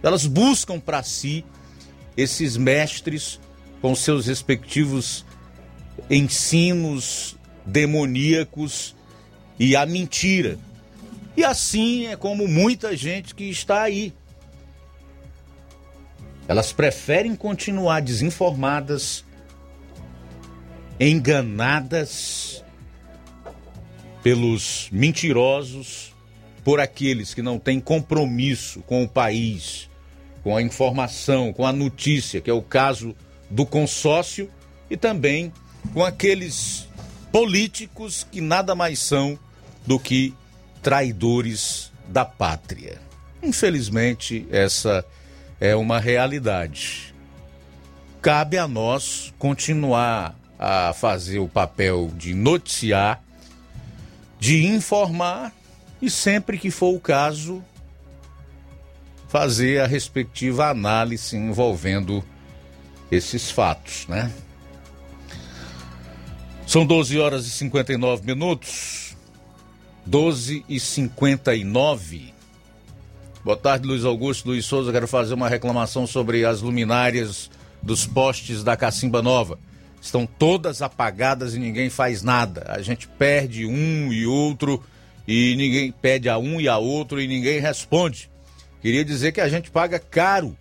[0.02, 1.46] Elas buscam para si
[2.16, 3.40] esses mestres
[3.82, 5.26] com seus respectivos
[6.10, 8.96] ensinos demoníacos
[9.60, 10.58] e a mentira.
[11.36, 14.14] E assim é como muita gente que está aí.
[16.48, 19.24] Elas preferem continuar desinformadas,
[21.00, 22.64] enganadas
[24.22, 26.14] pelos mentirosos,
[26.64, 29.90] por aqueles que não têm compromisso com o país,
[30.44, 33.16] com a informação, com a notícia, que é o caso
[33.50, 34.50] do consórcio,
[34.90, 35.52] e também
[35.94, 36.88] com aqueles
[37.32, 39.38] políticos que nada mais são
[39.86, 40.34] do que
[40.82, 43.00] traidores da pátria.
[43.42, 45.06] Infelizmente, essa
[45.60, 47.14] é uma realidade.
[48.22, 53.24] Cabe a nós continuar a fazer o papel de noticiar,
[54.40, 55.52] de informar
[56.02, 57.64] e, sempre que for o caso,
[59.28, 62.24] fazer a respectiva análise envolvendo
[63.12, 64.32] esses fatos, né?
[66.72, 69.18] São 12 horas e 59 minutos.
[70.06, 72.34] 12 e 59.
[73.44, 74.90] Boa tarde, Luiz Augusto, Luiz Souza.
[74.90, 77.52] Quero fazer uma reclamação sobre as luminárias
[77.84, 79.60] dos postes da Cacimba Nova.
[80.02, 82.64] Estão todas apagadas e ninguém faz nada.
[82.70, 84.82] A gente perde um e outro
[85.28, 88.32] e ninguém pede a um e a outro e ninguém responde.
[88.82, 90.56] Queria dizer que a gente paga caro.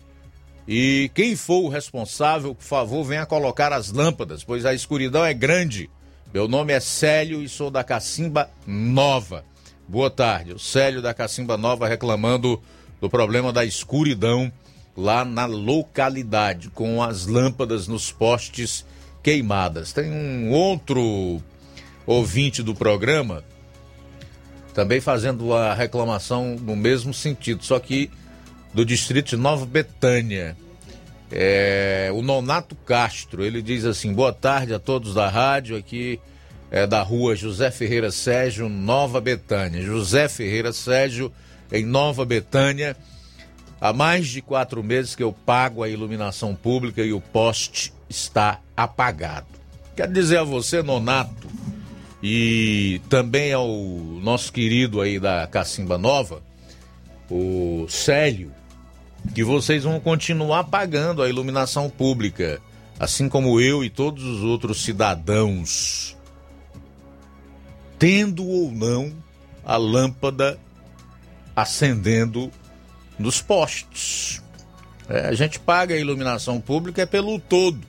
[0.67, 5.33] E quem for o responsável, por favor, venha colocar as lâmpadas, pois a escuridão é
[5.33, 5.89] grande.
[6.33, 9.43] Meu nome é Célio e sou da Cacimba Nova.
[9.85, 10.53] Boa tarde.
[10.53, 12.61] O Célio da Cacimba Nova reclamando
[13.01, 14.49] do problema da escuridão
[14.95, 18.85] lá na localidade, com as lâmpadas nos postes
[19.21, 19.91] queimadas.
[19.91, 21.41] Tem um outro
[22.05, 23.43] ouvinte do programa
[24.73, 28.09] também fazendo a reclamação no mesmo sentido, só que
[28.73, 30.55] do distrito de Nova Betânia.
[31.31, 36.19] É, o Nonato Castro, ele diz assim: boa tarde a todos da rádio, aqui
[36.69, 39.81] é da rua José Ferreira Sérgio, Nova Betânia.
[39.81, 41.31] José Ferreira Sérgio,
[41.71, 42.95] em Nova Betânia.
[43.79, 48.59] Há mais de quatro meses que eu pago a iluminação pública e o poste está
[48.77, 49.47] apagado.
[49.95, 51.47] Quero dizer a você, Nonato,
[52.21, 56.41] e também ao nosso querido aí da Cacimba Nova,
[57.29, 58.51] o Célio,
[59.33, 62.61] que vocês vão continuar pagando a iluminação pública,
[62.99, 66.17] assim como eu e todos os outros cidadãos,
[67.97, 69.13] tendo ou não
[69.63, 70.59] a lâmpada
[71.55, 72.51] acendendo
[73.17, 74.41] nos postes.
[75.07, 77.79] É, a gente paga a iluminação pública é pelo todo,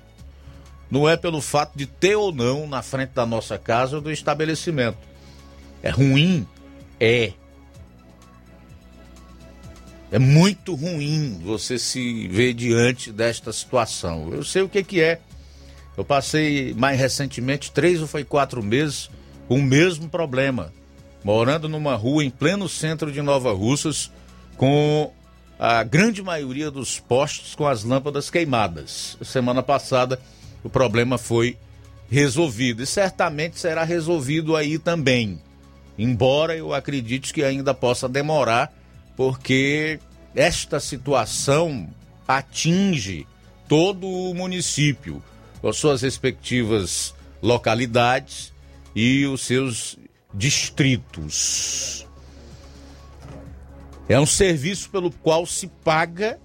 [0.90, 4.12] não é pelo fato de ter ou não na frente da nossa casa ou do
[4.12, 4.98] estabelecimento.
[5.82, 6.46] É ruim?
[7.00, 7.32] É.
[10.12, 14.28] É muito ruim você se ver diante desta situação.
[14.30, 15.18] Eu sei o que, que é.
[15.96, 19.08] Eu passei mais recentemente três ou foi quatro meses
[19.48, 20.70] com o mesmo problema,
[21.24, 24.10] morando numa rua em pleno centro de Nova Russas,
[24.58, 25.10] com
[25.58, 29.16] a grande maioria dos postes com as lâmpadas queimadas.
[29.22, 30.20] Semana passada
[30.62, 31.56] o problema foi
[32.10, 35.40] resolvido e certamente será resolvido aí também.
[35.98, 38.70] Embora eu acredite que ainda possa demorar,
[39.16, 40.00] porque
[40.34, 41.88] esta situação
[42.26, 43.26] atinge
[43.68, 45.22] todo o município,
[45.62, 48.52] as suas respectivas localidades
[48.94, 49.98] e os seus
[50.32, 52.06] distritos.
[54.08, 56.38] É um serviço pelo qual se paga,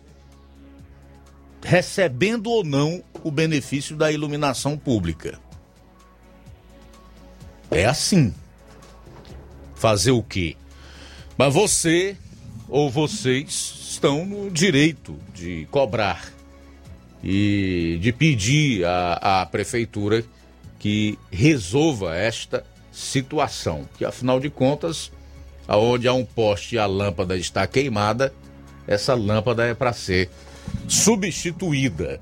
[1.63, 5.39] recebendo ou não o benefício da iluminação pública.
[7.69, 8.33] É assim.
[9.75, 10.55] Fazer o quê?
[11.37, 12.17] Mas você
[12.69, 16.31] ou vocês estão no direito de cobrar
[17.23, 20.23] e de pedir à, à prefeitura
[20.79, 25.11] que resolva esta situação, que afinal de contas,
[25.67, 28.33] aonde há um poste e a lâmpada está queimada,
[28.87, 30.29] essa lâmpada é para ser
[30.87, 32.19] substituída.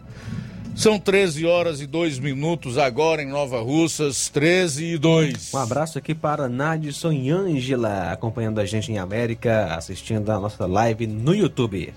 [0.76, 5.54] São 13 horas e 2 minutos agora em Nova Russas, 13 e 2.
[5.54, 10.66] Um abraço aqui para Nadson e Ângela, acompanhando a gente em América, assistindo a nossa
[10.66, 11.94] live no YouTube.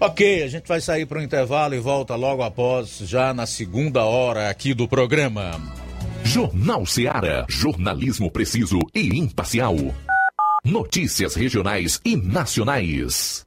[0.00, 4.04] Ok, a gente vai sair para o intervalo e volta logo após, já na segunda
[4.04, 5.52] hora aqui do programa.
[6.24, 7.46] Jornal Seara.
[7.48, 9.76] Jornalismo preciso e imparcial.
[10.64, 13.46] Notícias regionais e nacionais.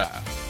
[0.00, 0.49] Yeah.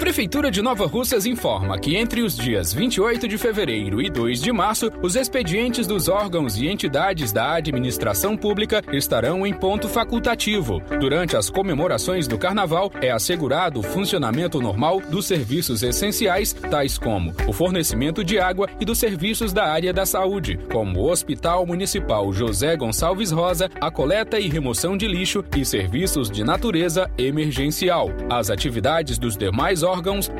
[0.00, 4.50] Prefeitura de Nova Russas informa que entre os dias 28 de fevereiro e 2 de
[4.50, 10.80] março, os expedientes dos órgãos e entidades da administração pública estarão em ponto facultativo.
[10.98, 17.34] Durante as comemorações do Carnaval, é assegurado o funcionamento normal dos serviços essenciais, tais como
[17.46, 22.32] o fornecimento de água e dos serviços da área da saúde, como o Hospital Municipal
[22.32, 28.08] José Gonçalves Rosa, a coleta e remoção de lixo e serviços de natureza emergencial.
[28.30, 29.89] As atividades dos demais órgãos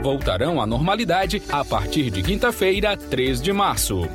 [0.02, 4.08] voltarão à normalidade a partir de quinta-feira, 3 de março.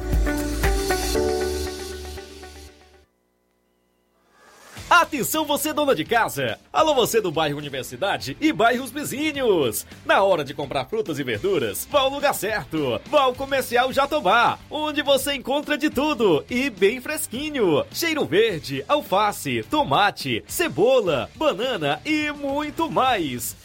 [4.87, 6.59] Atenção você dona de casa!
[6.71, 9.85] Alô você do bairro Universidade e bairros vizinhos!
[10.05, 13.01] Na hora de comprar frutas e verduras, vá ao lugar certo!
[13.07, 17.83] Vá ao Comercial Jatobá, onde você encontra de tudo e bem fresquinho!
[17.91, 23.64] Cheiro verde, alface, tomate, cebola, banana e muito mais!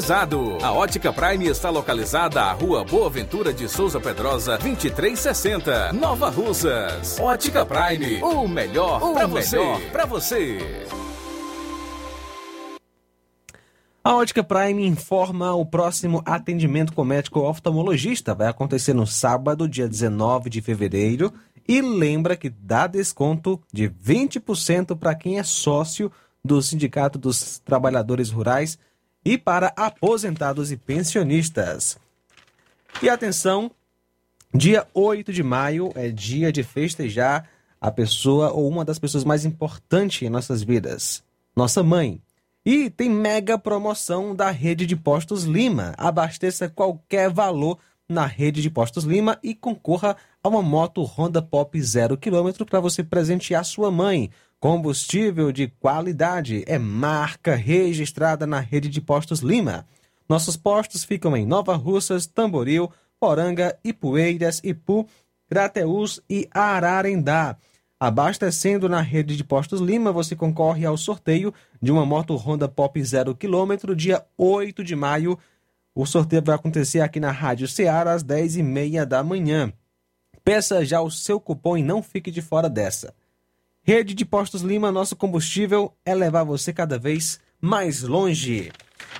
[0.63, 7.19] A Ótica Prime está localizada à Rua Boa Ventura de Souza Pedrosa, 2360, Nova Russas.
[7.19, 9.57] Ótica Prime, o melhor para você.
[9.91, 10.57] Para você.
[14.03, 18.33] A Ótica Prime informa o próximo atendimento com médico oftalmologista.
[18.33, 21.31] Vai acontecer no sábado, dia 19 de fevereiro.
[21.67, 26.11] E lembra que dá desconto de 20% para quem é sócio
[26.43, 28.79] do Sindicato dos Trabalhadores Rurais
[29.23, 31.97] e para aposentados e pensionistas.
[33.01, 33.71] E atenção,
[34.53, 37.47] dia 8 de maio é dia de festejar
[37.79, 41.23] a pessoa ou uma das pessoas mais importantes em nossas vidas,
[41.55, 42.21] nossa mãe.
[42.63, 45.95] E tem mega promoção da rede de postos Lima.
[45.97, 51.81] Abasteça qualquer valor na rede de postos Lima e concorra a uma moto Honda Pop
[51.81, 54.29] 0 km para você presentear sua mãe.
[54.61, 59.87] Combustível de qualidade é marca registrada na rede de postos Lima.
[60.29, 62.87] Nossos postos ficam em Nova Russas, Tamboril,
[63.19, 65.07] Poranga, Ipueiras, Ipu,
[65.49, 67.57] Crateús e Ararendá.
[67.99, 71.51] Abastecendo na rede de postos Lima, você concorre ao sorteio
[71.81, 75.39] de uma moto Honda Pop 0 km dia 8 de maio
[75.95, 79.73] O sorteio vai acontecer aqui na Rádio Ceará às 10h30 da manhã.
[80.43, 83.11] Peça já o seu cupom e não fique de fora dessa.
[83.93, 88.71] Rede de Postos Lima, nosso combustível é levar você cada vez mais longe.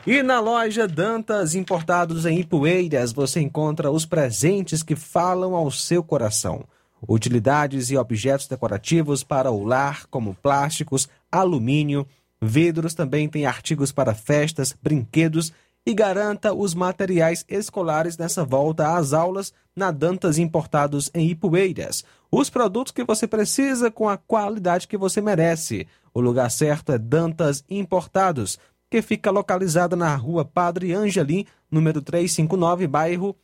[0.08, 6.02] E na loja Dantas Importados em Ipueiras, você encontra os presentes que falam ao seu
[6.02, 6.64] coração.
[7.06, 12.08] Utilidades e objetos decorativos para o lar, como plásticos, alumínio,
[12.42, 15.52] vidros, também tem artigos para festas, brinquedos
[15.86, 22.06] e garanta os materiais escolares nessa volta às aulas na Dantas Importados em Ipueiras.
[22.32, 25.86] Os produtos que você precisa com a qualidade que você merece.
[26.14, 28.58] O lugar certo é Dantas Importados,
[28.90, 33.36] que fica localizada na rua Padre Angelim, número 359, bairro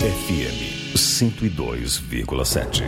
[0.00, 2.84] FM 102,7.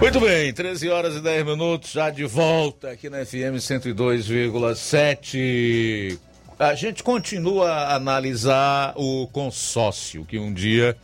[0.00, 6.16] Muito bem, 13 horas e 10 minutos, já de volta aqui na FM 102,7.
[6.56, 10.96] A gente continua a analisar o consórcio que um dia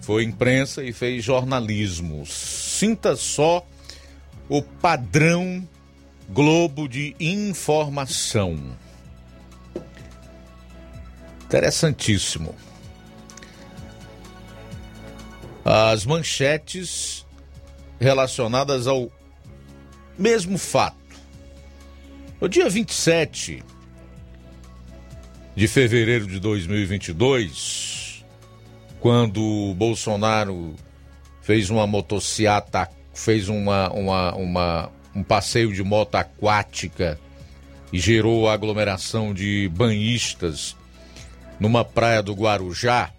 [0.00, 2.24] foi imprensa e fez jornalismo.
[2.24, 3.62] Sinta só
[4.48, 5.68] o padrão
[6.30, 8.74] Globo de informação.
[11.44, 12.54] Interessantíssimo.
[15.62, 17.26] As manchetes
[18.00, 19.12] relacionadas ao
[20.18, 20.96] mesmo fato.
[22.40, 23.62] No dia 27
[25.54, 28.24] de fevereiro de 2022,
[28.98, 30.74] quando Bolsonaro
[31.42, 37.20] fez uma motociata, fez uma, uma, uma, um passeio de moto aquática
[37.92, 40.76] e gerou aglomeração de banhistas
[41.58, 43.10] numa praia do Guarujá,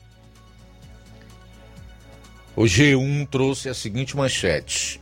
[2.62, 5.02] o G1 trouxe a seguinte manchete: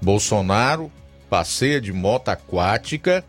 [0.00, 0.92] Bolsonaro
[1.28, 3.24] passeia de moto aquática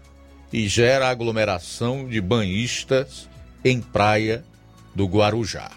[0.54, 3.28] e gera aglomeração de banhistas
[3.64, 4.46] em praia
[4.94, 5.72] do Guarujá.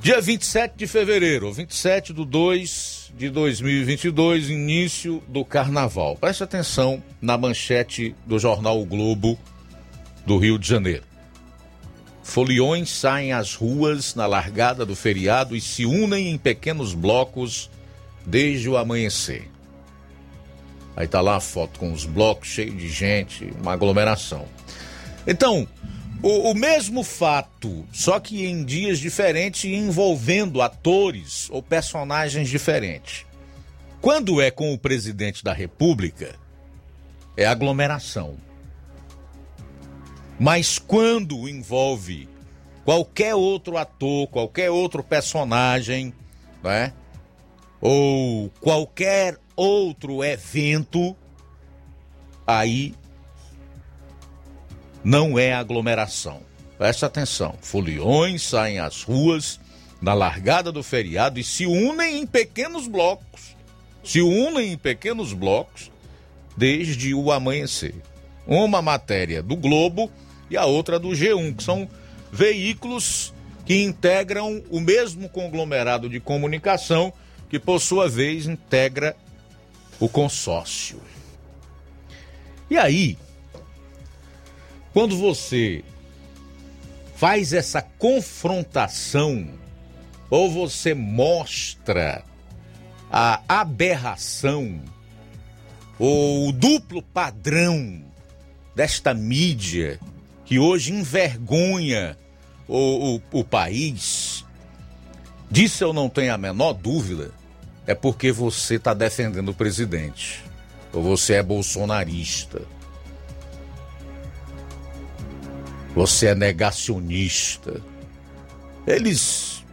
[0.00, 6.14] Dia 27 de fevereiro, 27 de 2 de 2022, início do carnaval.
[6.14, 9.36] Preste atenção na manchete do jornal o Globo
[10.24, 11.15] do Rio de Janeiro.
[12.26, 17.70] Foliões saem às ruas na largada do feriado e se unem em pequenos blocos
[18.26, 19.48] desde o amanhecer.
[20.96, 24.44] Aí tá lá a foto com os blocos cheios de gente, uma aglomeração.
[25.24, 25.68] Então,
[26.20, 33.24] o, o, mesmo fato, só que em dias diferentes e envolvendo atores ou personagens diferentes.
[34.00, 36.34] Quando é com o presidente da República,
[37.36, 38.36] é aglomeração.
[40.38, 42.28] Mas quando envolve
[42.84, 46.12] qualquer outro ator, qualquer outro personagem,
[46.62, 46.92] né?
[47.80, 51.16] Ou qualquer outro evento,
[52.46, 52.94] aí
[55.02, 56.40] não é aglomeração.
[56.76, 57.54] Presta atenção.
[57.62, 59.58] Foliões saem às ruas
[60.00, 63.56] na largada do feriado e se unem em pequenos blocos.
[64.04, 65.90] Se unem em pequenos blocos
[66.56, 67.94] desde o amanhecer.
[68.46, 70.10] Uma matéria do Globo
[70.50, 71.88] e a outra do G1, que são
[72.30, 73.32] veículos
[73.64, 77.12] que integram o mesmo conglomerado de comunicação
[77.48, 79.16] que, por sua vez, integra
[79.98, 81.00] o consórcio.
[82.70, 83.18] E aí,
[84.92, 85.84] quando você
[87.16, 89.48] faz essa confrontação
[90.28, 92.24] ou você mostra
[93.10, 94.80] a aberração
[95.98, 98.04] ou o duplo padrão
[98.74, 99.98] desta mídia
[100.46, 102.16] que hoje envergonha
[102.68, 104.44] o, o, o país,
[105.50, 107.32] disso eu não tenho a menor dúvida,
[107.86, 110.44] é porque você está defendendo o presidente.
[110.92, 112.62] Ou você é bolsonarista.
[115.94, 117.80] Você é negacionista.
[118.86, 119.64] Eles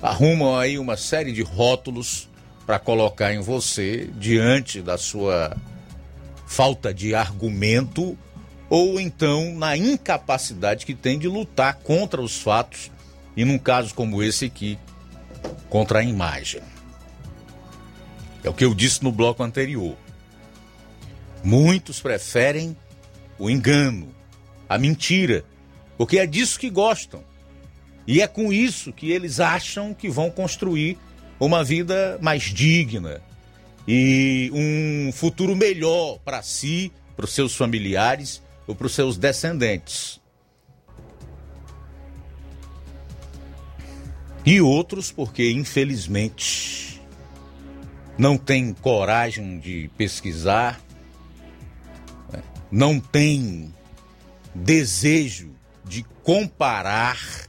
[0.00, 2.28] arrumam aí uma série de rótulos
[2.66, 5.54] para colocar em você diante da sua
[6.46, 8.16] falta de argumento
[8.68, 12.90] ou então na incapacidade que tem de lutar contra os fatos
[13.36, 14.78] e, num caso como esse aqui,
[15.68, 16.62] contra a imagem.
[18.42, 19.96] É o que eu disse no bloco anterior.
[21.42, 22.76] Muitos preferem
[23.38, 24.08] o engano,
[24.68, 25.44] a mentira,
[25.96, 27.22] porque é disso que gostam.
[28.06, 30.98] E é com isso que eles acham que vão construir
[31.40, 33.20] uma vida mais digna
[33.88, 40.20] e um futuro melhor para si, para os seus familiares ou para os seus descendentes.
[44.46, 47.00] E outros porque, infelizmente,
[48.18, 50.80] não têm coragem de pesquisar,
[52.32, 52.42] né?
[52.70, 53.72] não têm
[54.54, 55.50] desejo
[55.84, 57.48] de comparar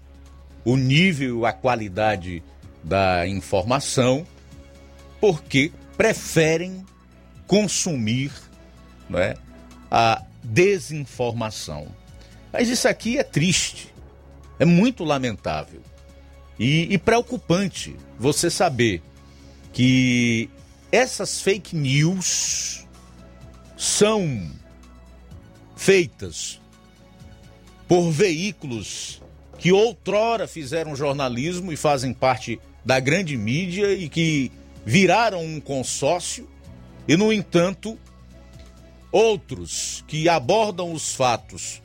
[0.64, 2.42] o nível, a qualidade
[2.84, 4.26] da informação,
[5.20, 6.86] porque preferem
[7.48, 8.32] consumir
[9.10, 9.36] né,
[9.90, 11.88] a desinformação.
[12.54, 13.94] Mas isso aqui é triste,
[14.58, 15.82] é muito lamentável
[16.58, 19.02] e, e preocupante você saber
[19.74, 20.50] que
[20.92, 22.88] essas fake news
[23.76, 24.50] são
[25.76, 26.62] feitas
[27.88, 29.22] por veículos
[29.58, 34.52] que outrora fizeram jornalismo e fazem parte da grande mídia e que
[34.86, 36.48] viraram um consórcio,
[37.08, 37.98] e, no entanto,
[39.12, 41.82] outros que abordam os fatos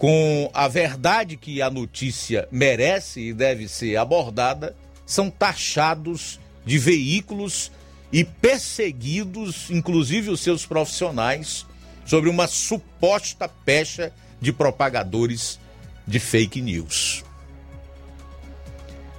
[0.00, 4.74] com a verdade que a notícia merece e deve ser abordada,
[5.04, 7.70] são taxados de veículos
[8.10, 11.66] e perseguidos, inclusive os seus profissionais,
[12.06, 14.10] sobre uma suposta pecha
[14.40, 15.60] de propagadores
[16.06, 17.22] de fake news.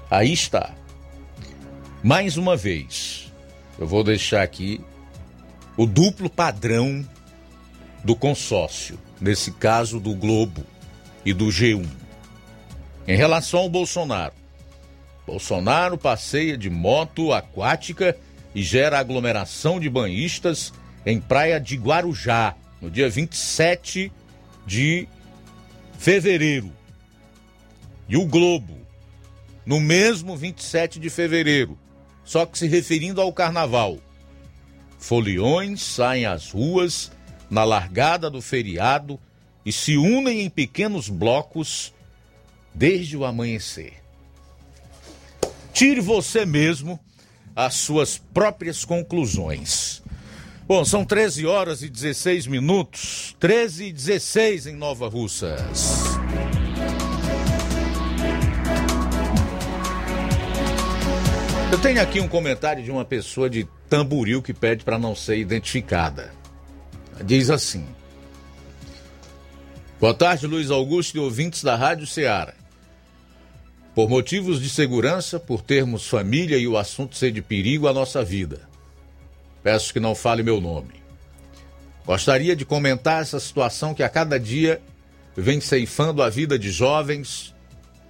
[0.09, 0.73] Aí está.
[2.03, 3.31] Mais uma vez,
[3.77, 4.81] eu vou deixar aqui
[5.77, 7.05] o duplo padrão
[8.03, 10.63] do consórcio, nesse caso do Globo
[11.23, 11.85] e do G1.
[13.07, 14.33] Em relação ao Bolsonaro,
[15.25, 18.17] Bolsonaro passeia de moto aquática
[18.53, 20.73] e gera aglomeração de banhistas
[21.05, 24.11] em praia de Guarujá, no dia 27
[24.65, 25.07] de
[25.97, 26.71] fevereiro.
[28.09, 28.77] E o Globo,
[29.65, 31.77] no mesmo 27 de fevereiro,
[32.23, 33.99] só que se referindo ao carnaval.
[34.97, 37.11] Foliões saem às ruas
[37.51, 39.19] na largada do feriado
[39.65, 41.93] e se unem em pequenos blocos
[42.73, 44.01] desde o amanhecer.
[45.73, 46.97] Tire você mesmo
[47.53, 50.01] as suas próprias conclusões.
[50.65, 55.91] Bom, são 13 horas e 16 minutos, 13 e 16 em Nova Russas.
[61.69, 65.37] Eu tenho aqui um comentário de uma pessoa de Tamboril que pede para não ser
[65.37, 66.40] identificada.
[67.23, 67.85] Diz assim:
[69.99, 72.53] Boa tarde, Luiz Augusto e ouvintes da Rádio Ceará.
[73.93, 78.23] Por motivos de segurança, por termos família e o assunto ser de perigo à nossa
[78.23, 78.61] vida,
[79.61, 81.01] peço que não fale meu nome.
[82.05, 84.81] Gostaria de comentar essa situação que a cada dia
[85.35, 87.53] vem ceifando a vida de jovens,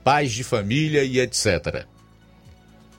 [0.03, 1.85] pais de família e etc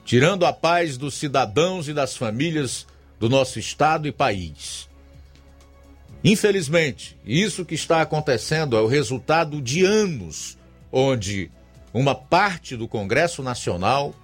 [0.05, 2.85] tirando a paz dos cidadãos e das famílias
[3.19, 4.89] do nosso estado e país.
[6.23, 10.57] Infelizmente, isso que está acontecendo é o resultado de anos
[10.91, 11.51] onde
[11.93, 14.15] uma parte do Congresso Nacional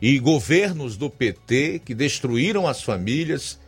[0.00, 3.58] e governos do PT que destruíram as famílias,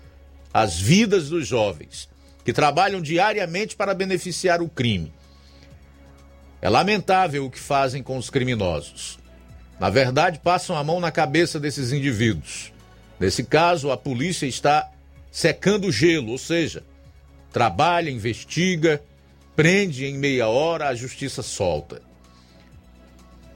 [0.55, 2.09] as vidas dos jovens,
[2.45, 5.13] que trabalham diariamente para beneficiar o crime.
[6.63, 9.19] É lamentável o que fazem com os criminosos.
[9.81, 12.73] Na verdade, passam a mão na cabeça desses indivíduos.
[13.19, 14.89] Nesse caso, a polícia está
[15.33, 16.85] secando gelo, ou seja,
[17.53, 19.03] trabalha, investiga,
[19.57, 22.03] prende em meia hora, a justiça solta.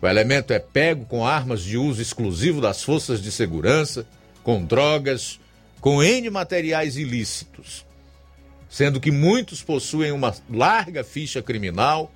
[0.01, 4.07] O elemento é pego com armas de uso exclusivo das forças de segurança,
[4.43, 5.41] com drogas,
[5.81, 7.87] com N materiais ilícitos,
[8.69, 12.13] sendo que muitos possuem uma larga ficha criminal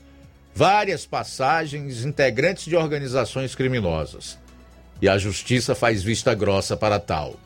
[0.54, 4.36] várias passagens integrantes de organizações criminosas.
[5.00, 7.38] E a justiça faz vista grossa para tal.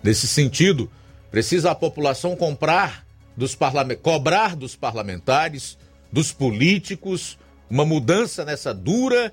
[0.00, 0.88] Nesse sentido,
[1.28, 3.04] precisa a população comprar
[3.38, 3.98] dos parlament...
[3.98, 5.78] cobrar dos parlamentares,
[6.12, 7.38] dos políticos,
[7.70, 9.32] uma mudança nessa dura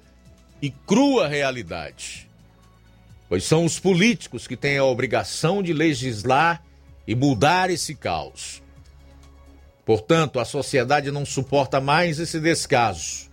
[0.62, 2.30] e crua realidade.
[3.28, 6.64] Pois são os políticos que têm a obrigação de legislar
[7.08, 8.62] e mudar esse caos.
[9.84, 13.32] Portanto, a sociedade não suporta mais esse descaso.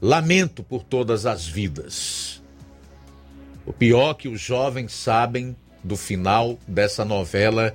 [0.00, 2.40] Lamento por todas as vidas.
[3.66, 7.74] O pior é que os jovens sabem do final dessa novela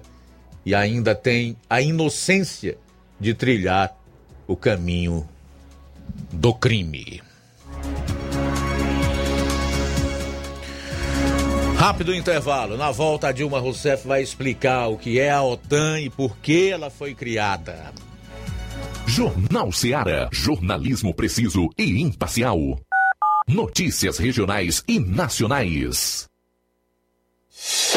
[0.65, 2.77] e ainda têm a inocência
[3.19, 3.95] de trilhar
[4.47, 5.27] o caminho
[6.31, 7.21] do crime.
[11.77, 12.77] Rápido intervalo.
[12.77, 16.69] Na volta, a Dilma Rousseff vai explicar o que é a OTAN e por que
[16.69, 17.91] ela foi criada.
[19.05, 20.29] Jornal Seara.
[20.31, 22.57] Jornalismo preciso e imparcial.
[23.47, 26.25] Notícias regionais e nacionais.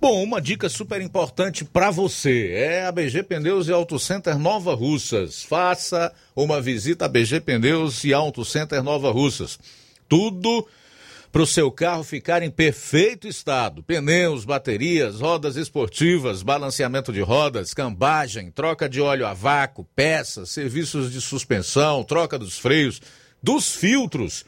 [0.00, 4.72] Bom, uma dica super importante para você é a BG Pneus e Auto Center Nova
[4.72, 5.42] Russas.
[5.42, 9.58] Faça uma visita a BG Pneus e Auto Center Nova Russas.
[10.08, 10.64] Tudo
[11.32, 17.74] para o seu carro ficar em perfeito estado: pneus, baterias, rodas esportivas, balanceamento de rodas,
[17.74, 23.02] cambagem, troca de óleo a vácuo, peças, serviços de suspensão, troca dos freios,
[23.42, 24.44] dos filtros.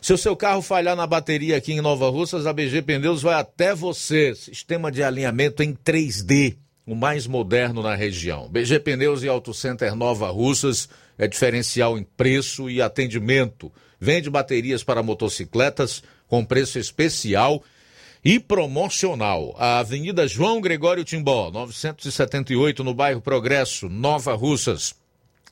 [0.00, 3.34] Se o seu carro falhar na bateria aqui em Nova Russas, a BG Pneus vai
[3.34, 4.34] até você.
[4.34, 6.56] Sistema de alinhamento em 3D,
[6.86, 8.48] o mais moderno na região.
[8.48, 13.70] BG Pneus e Auto Center Nova Russas é diferencial em preço e atendimento.
[14.00, 17.62] Vende baterias para motocicletas com preço especial
[18.24, 19.54] e promocional.
[19.58, 24.94] A Avenida João Gregório Timbó, 978, no bairro Progresso, Nova Russas.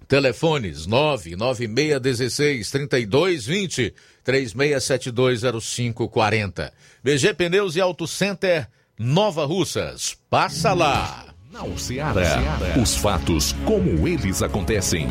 [0.07, 3.95] Telefones 99616 3220
[4.25, 6.71] 36720540.
[7.03, 8.69] BG Pneus e Auto Center
[8.99, 10.19] Nova Russas.
[10.29, 11.27] Passa lá.
[11.51, 12.39] Não Ceará.
[12.81, 15.09] Os fatos como eles acontecem.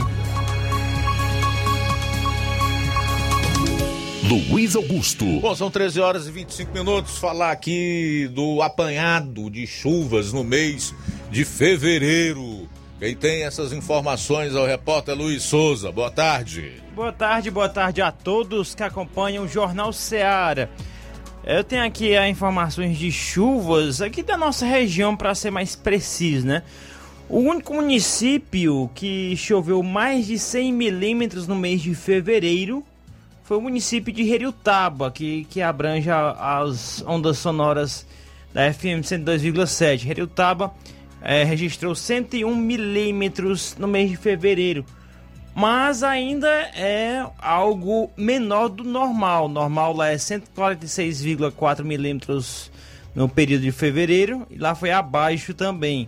[4.27, 5.25] Luiz Augusto.
[5.39, 7.17] Bom, são 13 horas e 25 minutos.
[7.17, 10.93] Falar aqui do apanhado de chuvas no mês
[11.31, 12.67] de fevereiro.
[12.99, 15.91] Quem tem essas informações é o repórter Luiz Souza.
[15.91, 16.81] Boa tarde.
[16.95, 20.67] Boa tarde, boa tarde a todos que acompanham o Jornal Seara.
[21.43, 26.47] Eu tenho aqui as informações de chuvas aqui da nossa região, para ser mais preciso,
[26.47, 26.63] né?
[27.29, 32.83] O único município que choveu mais de 100 milímetros no mês de fevereiro
[33.43, 38.07] foi o município de Heriutaba, que, que abrange as ondas sonoras
[38.51, 40.09] da FM 102,7.
[40.09, 40.73] Heriutaba
[41.27, 44.85] é, registrou 101 milímetros no mês de fevereiro,
[45.53, 49.49] mas ainda é algo menor do normal.
[49.49, 52.71] Normal lá é 146,4 milímetros
[53.13, 56.07] no período de fevereiro e lá foi abaixo também.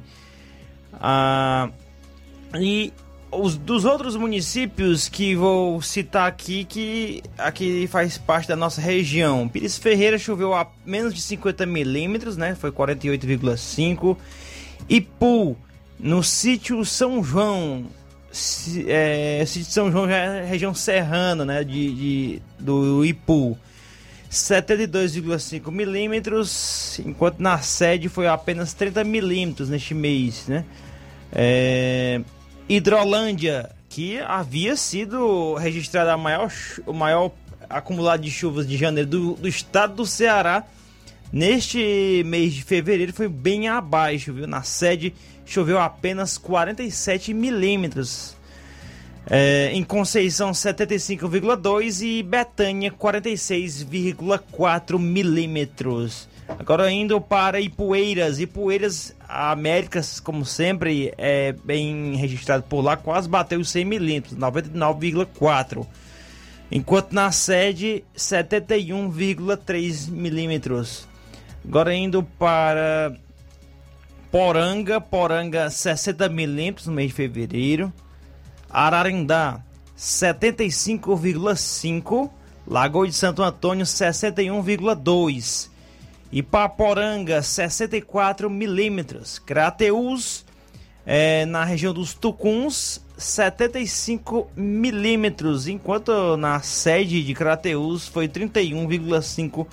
[0.93, 1.69] Ah,
[2.57, 2.93] e
[3.29, 9.49] os dos outros municípios que vou citar aqui, que aqui faz parte da nossa região.
[9.49, 12.55] Pires Ferreira choveu a menos de 50 milímetros, né?
[12.55, 14.15] Foi 48,5.
[14.89, 15.55] Ipu,
[15.99, 17.85] no sítio São João.
[18.87, 21.63] É, sítio São João já é região serrana, né?
[21.63, 23.57] De, de do Ipu.
[24.31, 30.65] 72,5 milímetros, enquanto na sede foi apenas 30 milímetros neste mês, né?
[31.31, 32.21] É,
[32.67, 36.51] Hidrolândia, que havia sido registrada a maior,
[36.85, 37.31] o maior
[37.67, 40.63] acumulado de chuvas de janeiro do, do estado do Ceará,
[41.31, 44.47] neste mês de fevereiro foi bem abaixo, viu?
[44.47, 45.13] Na sede
[45.45, 48.35] choveu apenas 47 milímetros.
[49.29, 56.29] É, em Conceição 75,2 e Betânia 46,4 milímetros.
[56.57, 58.39] Agora indo para Ipueiras.
[58.39, 65.85] Ipueiras, Américas, como sempre, é bem registrado por lá, quase bateu os 100 milímetros, 99,4.
[66.71, 71.08] Enquanto na sede, 71,3 milímetros.
[71.65, 73.13] Agora indo para
[74.31, 77.93] Poranga, Poranga 60 milímetros no mês de fevereiro.
[78.69, 79.61] Ararendá
[79.97, 82.29] 75,5.
[82.67, 85.69] Lagoa de Santo Antônio 61,2.
[86.31, 89.39] Ipaporanga 64 milímetros.
[89.39, 90.45] Crateus
[91.05, 99.65] é, na região dos Tucuns 75 milímetros, enquanto na sede de Crateus foi 31,5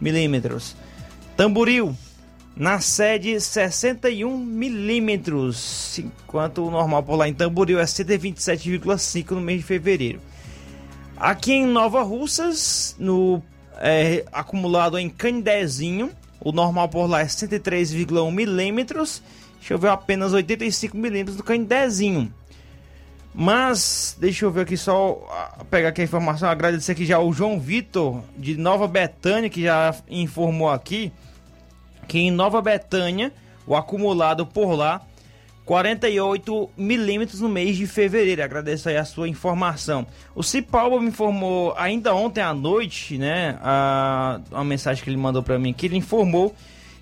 [0.00, 0.76] milímetros.
[1.36, 1.96] Tamboril
[2.56, 9.60] na sede 61 milímetros, enquanto o normal por lá em Tamboril é 127,5 no mês
[9.60, 10.20] de fevereiro.
[11.16, 13.42] Aqui em Nova Russas, no
[13.78, 16.10] é, acumulado em Candezinho.
[16.40, 19.22] O normal por lá é 103,1 milímetros.
[19.60, 22.32] Choveu apenas 85 milímetros do Candezinho.
[23.34, 27.58] Mas, deixa eu ver aqui só, pegar aqui a informação, agradecer aqui já o João
[27.58, 31.12] Vitor, de Nova Betânia, que já informou aqui,
[32.04, 33.32] que em Nova Betânia,
[33.66, 35.00] o acumulado por lá
[35.64, 38.42] 48 milímetros no mês de fevereiro.
[38.42, 40.06] Agradeço aí a sua informação.
[40.34, 43.58] O Cipalba me informou ainda ontem à noite, né?
[43.62, 46.54] A, uma mensagem que ele mandou para mim, que ele informou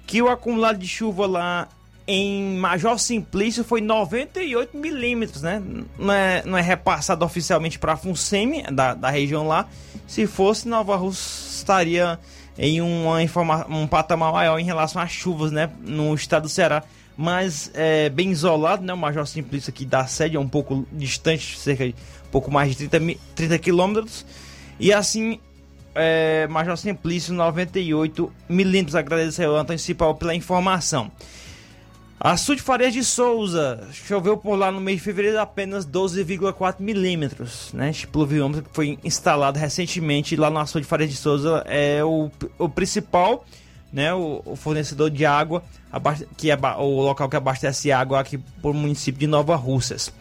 [0.06, 1.68] que o acumulado de chuva lá
[2.06, 5.62] em Major Simplício foi 98 milímetros, né?
[5.98, 9.68] Não é, não é repassado oficialmente para a FUNSEMI, da, da região lá.
[10.06, 12.18] Se fosse, Nova Rússia estaria
[12.58, 15.70] em uma informa um patamar maior em relação às chuvas, né?
[15.80, 16.82] No estado do Ceará
[17.16, 18.92] mas é, bem isolado, né?
[18.92, 21.94] O Major Simplício aqui da sede é um pouco distante, cerca de
[22.26, 24.24] um pouco mais de 30, 30 quilômetros.
[24.80, 25.38] E assim,
[25.94, 28.94] é, Major Simplício 98 milímetros.
[28.94, 31.10] Agradecer ao Antônio Cipal pela informação.
[32.24, 37.72] Açude Farias de Souza, choveu por lá no mês de fevereiro apenas 12,4 milímetros.
[37.72, 37.90] Né?
[37.90, 42.30] Este pluviômetro que foi instalado recentemente lá no Açude Farias de Souza é o,
[42.60, 43.44] o principal,
[43.92, 44.14] né?
[44.14, 45.64] o, o fornecedor de água,
[46.36, 50.12] que é o local que abastece água aqui o município de Nova Russas.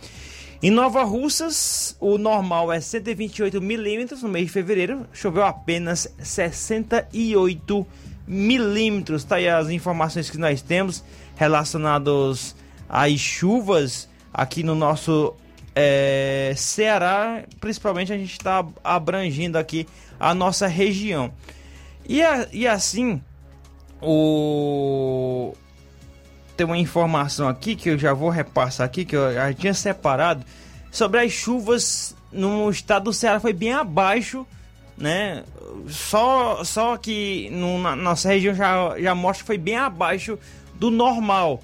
[0.64, 7.86] Em Nova Russas, o normal é 128 milímetros no mês de fevereiro, choveu apenas 68
[8.28, 9.23] milímetros.
[9.23, 11.03] Tá aí as informações que nós temos
[11.41, 12.55] relacionados
[12.88, 15.34] às chuvas aqui no nosso
[15.76, 19.88] é, Ceará, principalmente a gente está abrangindo aqui
[20.19, 21.34] a nossa região.
[22.07, 23.19] E, a, e assim,
[23.99, 25.55] o
[26.55, 30.45] tem uma informação aqui que eu já vou repassar aqui, que eu já tinha separado,
[30.91, 34.45] sobre as chuvas no estado do Ceará foi bem abaixo,
[34.95, 35.43] né?
[35.88, 40.38] Só, só que no, na nossa região já, já mostra que foi bem abaixo
[40.81, 41.61] do normal.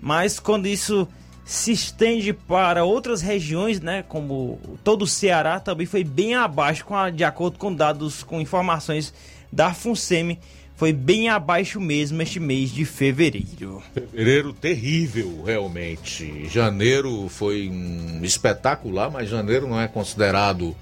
[0.00, 1.06] Mas quando isso
[1.44, 7.10] se estende para outras regiões, né, como todo o Ceará, também foi bem abaixo, a,
[7.10, 9.12] de acordo com dados, com informações
[9.52, 10.38] da FUNSEMI,
[10.76, 13.82] foi bem abaixo mesmo este mês de fevereiro.
[13.92, 16.48] Fevereiro terrível, realmente.
[16.48, 20.74] Janeiro foi um espetacular, mas janeiro não é considerado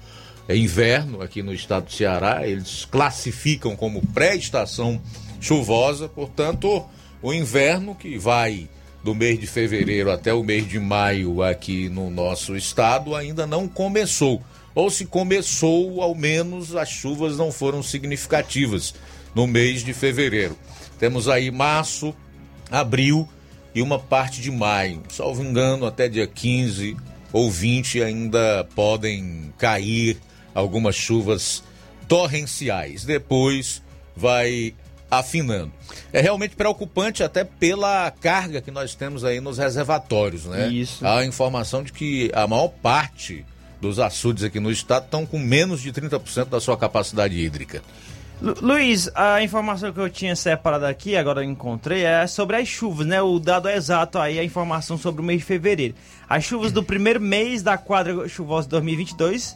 [0.49, 2.47] inverno aqui no estado do Ceará.
[2.47, 5.01] Eles classificam como pré-estação
[5.39, 6.85] chuvosa, portanto,
[7.23, 8.67] o inverno que vai
[9.01, 13.67] do mês de fevereiro até o mês de maio aqui no nosso estado ainda não
[13.67, 14.43] começou.
[14.75, 18.93] Ou se começou, ao menos as chuvas não foram significativas
[19.33, 20.57] no mês de fevereiro.
[20.99, 22.13] Temos aí março,
[22.69, 23.27] abril
[23.73, 25.01] e uma parte de maio.
[25.09, 26.97] Salvo engano, até dia 15
[27.31, 30.17] ou 20 ainda podem cair
[30.53, 31.63] algumas chuvas
[32.07, 33.05] torrenciais.
[33.05, 33.81] Depois
[34.15, 34.73] vai
[35.17, 35.71] afinando.
[36.11, 40.67] É realmente preocupante até pela carga que nós temos aí nos reservatórios, né?
[40.67, 41.05] Isso.
[41.05, 43.45] A informação de que a maior parte
[43.81, 47.81] dos açudes aqui no estado estão com menos de 30% da sua capacidade hídrica.
[48.41, 52.67] Lu Luiz, a informação que eu tinha separado aqui, agora eu encontrei, é sobre as
[52.67, 53.21] chuvas, né?
[53.21, 55.95] O dado exato aí, a informação sobre o mês de fevereiro.
[56.27, 59.55] As chuvas do primeiro mês da quadra chuvosa de 2022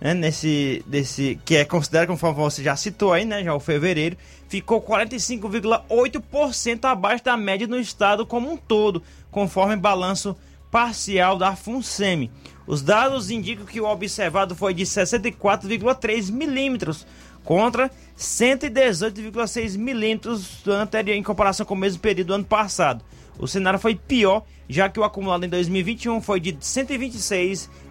[0.00, 4.16] né, nesse desse que é considerado conforme você já citou aí, né, já o fevereiro,
[4.48, 10.34] ficou 45,8% abaixo da média no estado como um todo, conforme balanço
[10.70, 12.30] parcial da FUNSEMI.
[12.66, 17.06] Os dados indicam que o observado foi de 64,3 milímetros
[17.44, 23.02] contra 118,6 milímetros anterior em comparação com o mesmo período do ano passado.
[23.38, 26.52] O cenário foi pior, já que o acumulado em 2021 foi de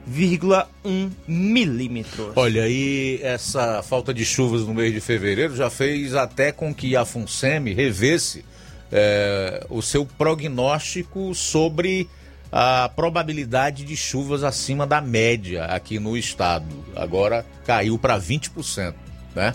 [0.07, 2.31] 126,1 milímetros.
[2.35, 6.95] Olha, aí essa falta de chuvas no mês de fevereiro já fez até com que
[6.95, 8.45] a FUNSEMI revesse
[8.91, 12.07] é, o seu prognóstico sobre
[12.51, 16.65] a probabilidade de chuvas acima da média aqui no estado.
[16.95, 18.93] Agora caiu para 20%,
[19.35, 19.53] né?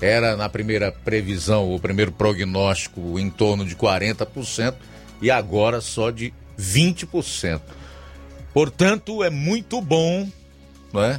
[0.00, 4.74] Era na primeira previsão, o primeiro prognóstico em torno de 40%
[5.22, 7.60] e agora só de 20%.
[8.54, 10.28] Portanto, é muito bom
[10.94, 11.18] é,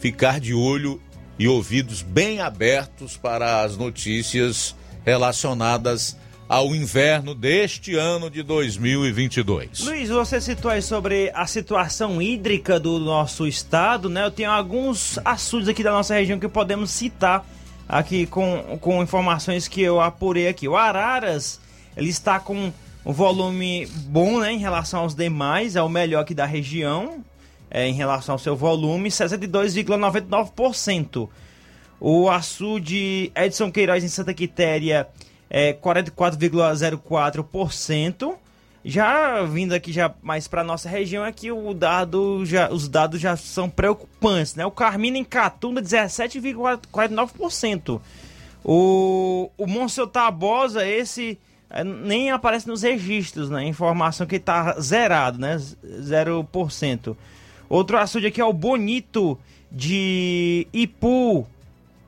[0.00, 0.98] ficar de olho
[1.38, 4.74] e ouvidos bem abertos para as notícias
[5.04, 6.16] relacionadas
[6.48, 9.80] ao inverno deste ano de 2022.
[9.80, 14.24] Luiz, você citou aí sobre a situação hídrica do nosso estado, né?
[14.24, 17.46] Eu tenho alguns assuntos aqui da nossa região que podemos citar
[17.86, 20.66] aqui com, com informações que eu apurei aqui.
[20.66, 21.60] O Araras,
[21.94, 22.72] ele está com
[23.06, 27.24] um volume bom, né, em relação aos demais, é o melhor aqui da região,
[27.70, 31.28] é, em relação ao seu volume, 62,99%.
[32.00, 35.06] O açude Edson Queiroz em Santa Quitéria
[35.48, 38.34] é 44,04%.
[38.84, 43.36] Já vindo aqui já mais para nossa região aqui, o dado já, os dados já
[43.36, 44.66] são preocupantes, né?
[44.66, 48.00] O Carmina em Catunda 17,49%.
[48.64, 51.38] O o Monsenhor Tabosa esse
[51.84, 53.66] nem aparece nos registros, né?
[53.66, 55.56] Informação que está zerado, né?
[55.56, 57.16] 0%.
[57.68, 59.36] Outro açude aqui é o Bonito
[59.70, 61.46] de Ipu,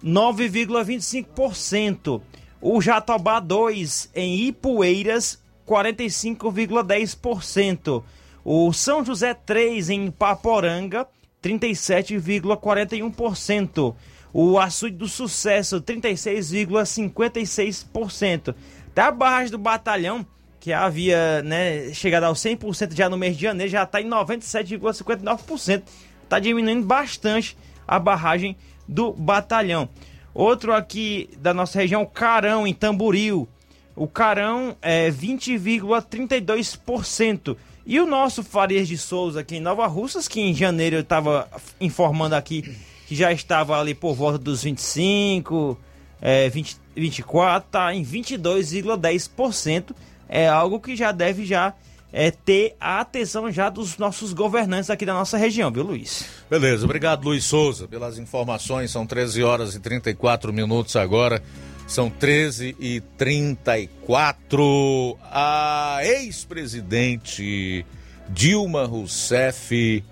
[0.05, 2.21] 9,25%.
[2.61, 8.05] O Jatobá 2 em Ipueiras, 45,10%.
[8.45, 11.07] O São José 3 em Paporanga,
[11.43, 13.95] 37,41%.
[14.33, 18.55] O Açude do Sucesso, 36,56%.
[18.99, 20.27] Da barragem do batalhão,
[20.59, 25.85] que havia né, chegado aos 100% já no mês de janeiro, já está em 97,59%.
[26.25, 27.57] Está diminuindo bastante
[27.87, 28.57] a barragem
[28.89, 29.89] do batalhão.
[30.35, 33.49] Outro aqui da nossa região, Carão, em Tamboril.
[33.95, 37.57] O Carão é 20,32%.
[37.87, 41.49] E o nosso Farias de Souza aqui em Nova Russas, que em janeiro eu estava
[41.81, 42.77] informando aqui
[43.07, 45.79] que já estava ali por volta dos 25,
[46.21, 49.95] é, 20, 24, tá em 22,10%.
[50.29, 51.75] É algo que já deve já
[52.13, 56.25] é, ter a atenção já dos nossos governantes aqui da nossa região, viu, Luiz?
[56.49, 58.91] Beleza, obrigado, Luiz Souza, pelas informações.
[58.91, 61.43] São 13 horas e 34 minutos agora.
[61.87, 65.19] São 13 e 34.
[65.25, 67.85] A ex-presidente
[68.29, 70.05] Dilma Rousseff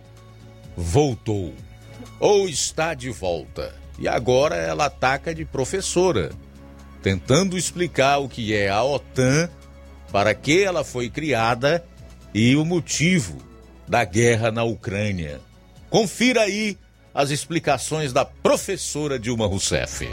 [0.77, 1.55] voltou.
[2.19, 3.75] Ou está de volta.
[3.99, 6.31] E agora ela ataca de professora,
[7.07, 9.49] tentando explicar o que é a OTAN,
[10.11, 11.87] para que ela foi criada
[12.35, 13.39] e o motivo
[13.87, 15.41] da guerra na Ucrânia.
[15.89, 16.77] Confira aí
[17.15, 20.05] as explicações da professora Dilma Rousseff.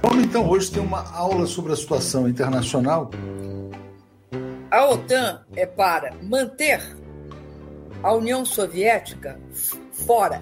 [0.00, 3.10] Vamos então hoje ter uma aula sobre a situação internacional.
[4.70, 6.96] A OTAN é para manter
[8.04, 9.36] a União Soviética
[10.06, 10.40] fora,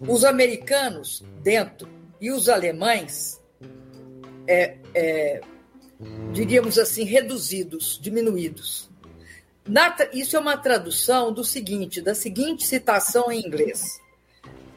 [0.00, 1.88] os americanos dentro
[2.20, 3.40] e os alemães,
[4.46, 5.40] é, é,
[6.32, 8.90] diríamos assim, reduzidos, diminuídos.
[9.66, 14.00] Na, isso é uma tradução do seguinte, da seguinte citação em inglês: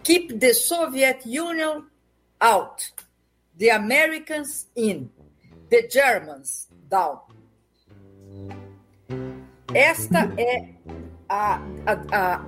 [0.03, 1.83] Keep the Soviet Union
[2.39, 2.93] out,
[3.57, 5.09] the Americans in,
[5.69, 7.21] the Germans down.
[9.73, 10.69] Esta é
[11.27, 12.45] a, a, a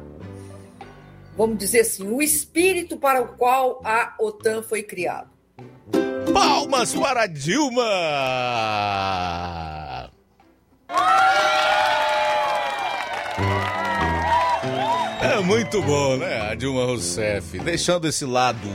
[1.35, 5.36] vamos dizer assim, o espírito para o qual a OTAN foi criada.
[6.37, 7.81] Palmas para Dilma!
[15.19, 16.51] É muito bom, né?
[16.51, 18.69] A Dilma Rousseff, deixando esse lado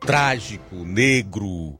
[0.00, 1.78] trágico, negro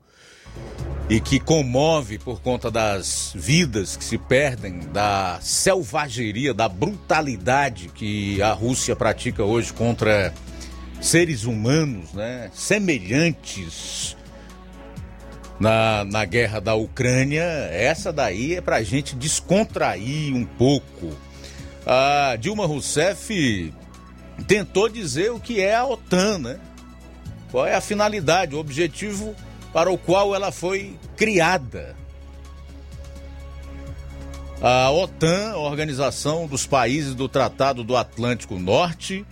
[1.10, 8.40] e que comove por conta das vidas que se perdem, da selvageria, da brutalidade que
[8.40, 10.32] a Rússia pratica hoje contra
[11.00, 12.52] seres humanos, né?
[12.54, 14.16] Semelhantes
[15.58, 21.16] na, na guerra da Ucrânia, essa daí é pra gente descontrair um pouco.
[21.86, 23.72] A Dilma Rousseff
[24.46, 26.60] tentou dizer o que é a OTAN, né?
[27.50, 29.34] Qual é a finalidade, o objetivo
[29.72, 31.96] para o qual ela foi criada.
[34.60, 39.24] A OTAN, a Organização dos Países do Tratado do Atlântico Norte,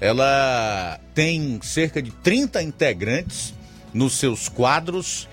[0.00, 3.52] ela tem cerca de 30 integrantes
[3.92, 5.28] nos seus quadros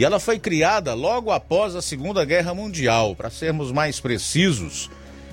[0.00, 4.88] e ela foi criada logo após a Segunda Guerra Mundial, para sermos mais precisos,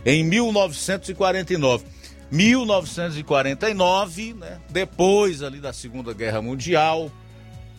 [0.05, 1.85] em 1949.
[2.29, 7.09] 1949, né, depois ali da Segunda Guerra Mundial,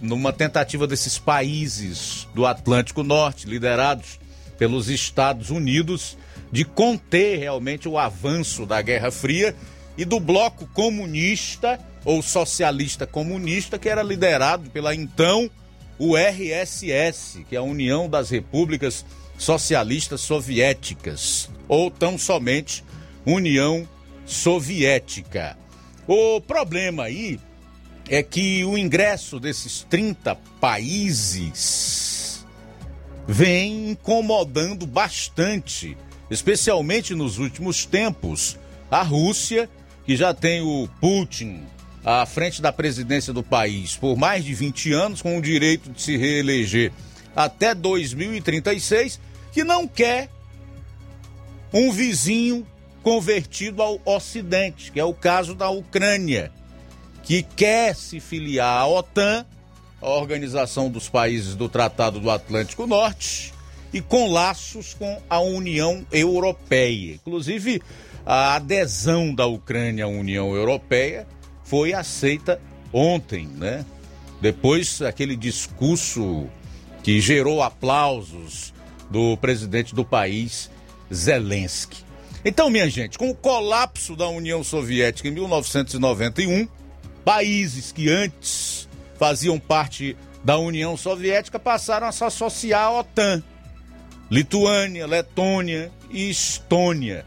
[0.01, 4.19] numa tentativa desses países do Atlântico Norte, liderados
[4.57, 6.17] pelos Estados Unidos,
[6.51, 9.55] de conter realmente o avanço da Guerra Fria
[9.95, 15.51] e do bloco comunista ou socialista comunista, que era liderado pela então
[15.99, 19.05] o RSS, que é a União das Repúblicas
[19.37, 22.85] Socialistas Soviéticas, ou tão somente
[23.27, 23.87] União
[24.25, 25.57] Soviética.
[26.07, 27.39] O problema aí
[28.09, 32.47] é que o ingresso desses 30 países
[33.27, 35.97] vem incomodando bastante,
[36.31, 38.59] especialmente nos últimos tempos,
[38.91, 39.69] a Rússia,
[40.07, 41.63] que já tem o Putin
[42.09, 46.01] à frente da presidência do país por mais de 20 anos, com o direito de
[46.01, 46.91] se reeleger
[47.37, 49.21] até 2036,
[49.53, 50.31] que não quer
[51.71, 52.67] um vizinho
[53.03, 56.51] convertido ao Ocidente, que é o caso da Ucrânia,
[57.23, 59.45] que quer se filiar à OTAN,
[60.01, 63.53] a Organização dos Países do Tratado do Atlântico Norte,
[63.93, 67.15] e com laços com a União Europeia.
[67.17, 67.83] Inclusive,
[68.25, 71.27] a adesão da Ucrânia à União Europeia
[71.69, 72.61] foi aceita
[72.93, 73.85] ontem, né?
[74.41, 76.49] Depois aquele discurso
[77.03, 78.73] que gerou aplausos
[79.11, 80.71] do presidente do país,
[81.13, 82.05] Zelensky.
[82.45, 86.69] Então, minha gente, com o colapso da União Soviética em 1991,
[87.25, 88.89] países que antes
[89.19, 93.43] faziam parte da União Soviética passaram a se associar à OTAN.
[94.31, 97.27] Lituânia, Letônia e Estônia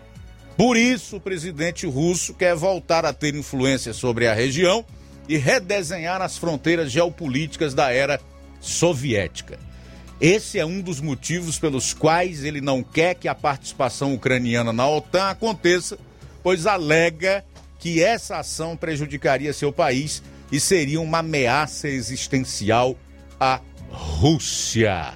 [0.62, 4.86] por isso, o presidente russo quer voltar a ter influência sobre a região
[5.28, 8.22] e redesenhar as fronteiras geopolíticas da era
[8.60, 9.58] soviética.
[10.22, 14.88] Esse é um dos motivos pelos quais ele não quer que a participação ucraniana na
[14.88, 15.98] OTAN aconteça,
[16.44, 17.44] pois alega
[17.80, 20.22] que essa ação prejudicaria seu país
[20.52, 22.96] e seria uma ameaça existencial
[23.40, 23.60] à
[23.90, 25.12] Rússia.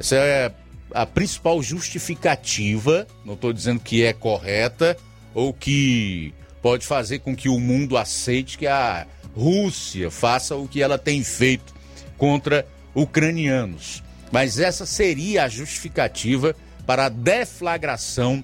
[0.00, 0.52] Essa é
[0.94, 4.96] a principal justificativa, não estou dizendo que é correta
[5.34, 10.82] ou que pode fazer com que o mundo aceite que a Rússia faça o que
[10.82, 11.74] ela tem feito
[12.16, 14.02] contra ucranianos.
[14.30, 16.54] Mas essa seria a justificativa
[16.86, 18.42] para a deflagração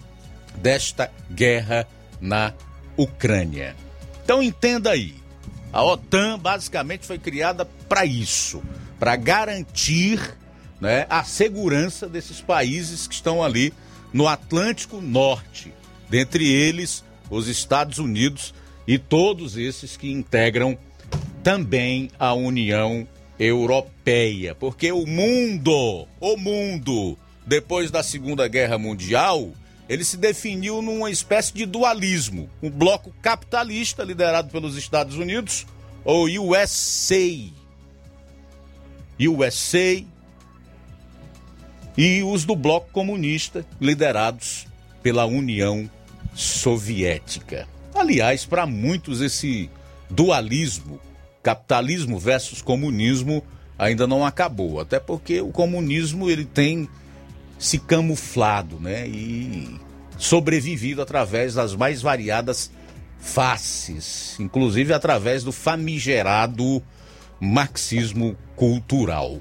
[0.56, 1.86] desta guerra
[2.20, 2.52] na
[2.96, 3.76] Ucrânia.
[4.24, 5.14] Então entenda aí,
[5.72, 8.62] a OTAN basicamente foi criada para isso,
[8.98, 10.36] para garantir
[10.80, 13.72] né, a segurança desses países que estão ali
[14.12, 15.72] no Atlântico Norte,
[16.08, 18.54] dentre eles os Estados Unidos
[18.86, 20.78] e todos esses que integram
[21.42, 23.06] também a União
[23.38, 29.52] Europeia, porque o mundo, o mundo, depois da Segunda Guerra Mundial,
[29.88, 35.66] ele se definiu numa espécie de dualismo, um bloco capitalista liderado pelos Estados Unidos
[36.04, 37.14] ou USA.
[39.20, 40.04] USA
[41.98, 44.68] e os do bloco comunista liderados
[45.02, 45.90] pela União
[46.32, 47.66] Soviética.
[47.92, 49.68] Aliás, para muitos esse
[50.08, 51.00] dualismo,
[51.42, 53.42] capitalismo versus comunismo,
[53.76, 56.88] ainda não acabou, até porque o comunismo ele tem
[57.58, 59.80] se camuflado, né, e
[60.16, 62.70] sobrevivido através das mais variadas
[63.18, 66.80] faces, inclusive através do famigerado
[67.40, 69.40] marxismo cultural.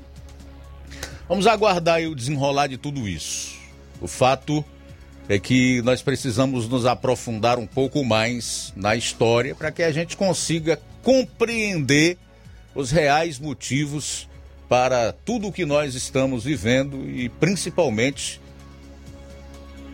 [1.27, 3.57] Vamos aguardar o desenrolar de tudo isso.
[3.99, 4.63] O fato
[5.27, 10.15] é que nós precisamos nos aprofundar um pouco mais na história para que a gente
[10.15, 12.17] consiga compreender
[12.73, 14.29] os reais motivos
[14.69, 18.39] para tudo o que nós estamos vivendo e principalmente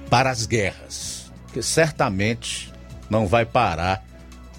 [0.10, 2.72] para as guerras, que certamente
[3.10, 4.06] não vai parar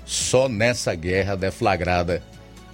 [0.05, 2.23] só nessa guerra deflagrada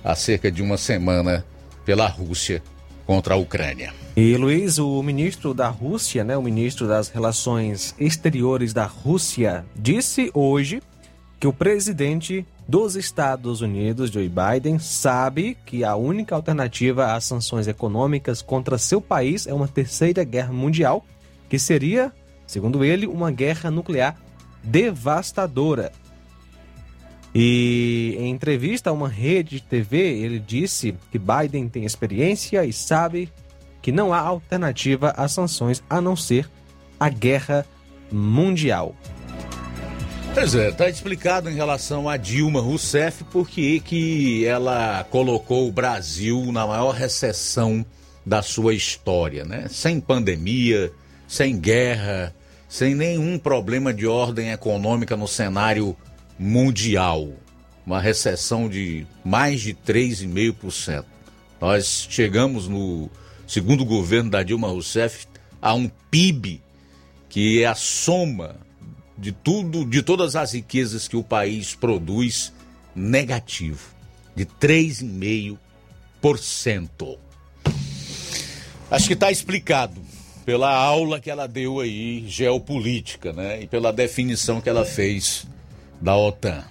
[0.03, 1.45] há cerca de uma semana
[1.85, 2.63] pela Rússia
[3.11, 3.93] contra a Ucrânia.
[4.17, 10.31] E Luiz, o ministro da Rússia, né, o ministro das Relações Exteriores da Rússia, disse
[10.33, 10.81] hoje
[11.41, 17.67] que o presidente dos Estados Unidos, Joe Biden, sabe que a única alternativa às sanções
[17.67, 21.05] econômicas contra seu país é uma terceira guerra mundial,
[21.49, 22.13] que seria,
[22.47, 24.15] segundo ele, uma guerra nuclear
[24.63, 25.91] devastadora.
[27.35, 32.73] E em entrevista a uma rede de TV, ele disse que Biden tem experiência e
[32.73, 33.31] sabe
[33.81, 36.51] que não há alternativa às sanções a não ser
[36.99, 37.65] a guerra
[38.11, 38.95] mundial.
[40.35, 46.53] Pois é, está explicado em relação a Dilma Rousseff porque que ela colocou o Brasil
[46.53, 47.85] na maior recessão
[48.25, 49.67] da sua história, né?
[49.69, 50.93] Sem pandemia,
[51.27, 52.35] sem guerra,
[52.69, 55.97] sem nenhum problema de ordem econômica no cenário
[56.41, 57.29] mundial.
[57.85, 61.05] Uma recessão de mais de 3,5%.
[61.61, 63.11] Nós chegamos no
[63.47, 65.27] segundo governo da Dilma Rousseff
[65.61, 66.63] a um PIB
[67.29, 68.57] que é a soma
[69.19, 72.55] de tudo, de todas as riquezas que o país produz
[72.95, 73.91] negativo,
[74.35, 77.19] de 3,5%.
[78.91, 80.01] Acho que está explicado
[80.45, 83.63] pela aula que ela deu aí, geopolítica, né?
[83.63, 85.47] E pela definição que ela fez
[86.01, 86.65] da OTAN.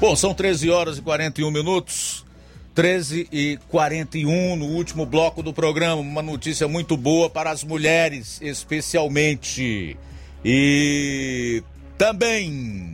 [0.00, 2.24] Bom, são 13 horas e 41 minutos.
[2.74, 6.00] 13 e 41 no último bloco do programa.
[6.00, 9.96] Uma notícia muito boa para as mulheres, especialmente.
[10.44, 11.62] E
[11.96, 12.92] também.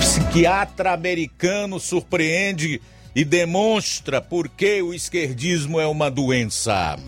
[0.00, 2.80] Psiquiatra americano surpreende
[3.14, 6.98] e demonstra por que o esquerdismo é uma doença.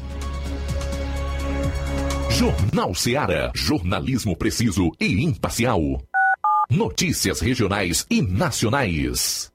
[2.35, 3.53] Jornal Seara.
[3.55, 5.81] Jornalismo preciso e imparcial.
[6.69, 9.53] Notícias regionais e nacionais.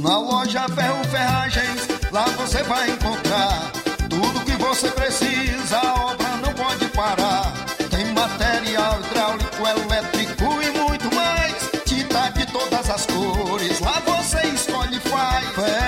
[0.00, 3.72] Na loja Ferro Ferragens, lá você vai encontrar
[4.08, 7.52] tudo que você precisa, a obra não pode parar.
[7.90, 11.70] Tem material hidráulico, elétrico e muito mais.
[11.84, 15.48] Tinta de todas as cores, lá você escolhe e faz.
[15.48, 15.87] Ferramentas,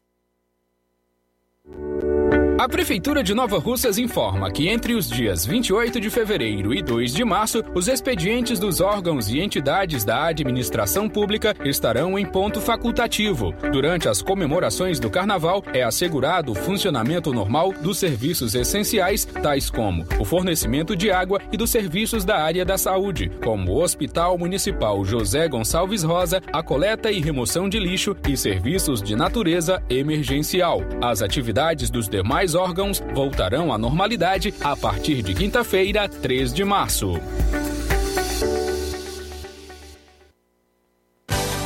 [2.61, 7.11] A Prefeitura de Nova Russas informa que entre os dias 28 de fevereiro e 2
[7.11, 13.51] de março, os expedientes dos órgãos e entidades da administração pública estarão em ponto facultativo.
[13.71, 20.05] Durante as comemorações do Carnaval, é assegurado o funcionamento normal dos serviços essenciais, tais como
[20.19, 25.03] o fornecimento de água e dos serviços da área da saúde, como o Hospital Municipal
[25.03, 30.83] José Gonçalves Rosa, a coleta e remoção de lixo e serviços de natureza emergencial.
[31.01, 37.19] As atividades dos demais órgãos voltarão à normalidade a partir de quinta-feira, 3 de março.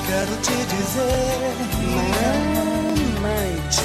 [0.08, 1.56] Quero te dizer,
[3.22, 3.82] mamãe, te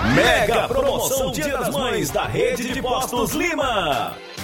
[0.00, 0.14] amo.
[0.14, 4.16] Mega promoção Dia das Mães da Rede de Postos Lima.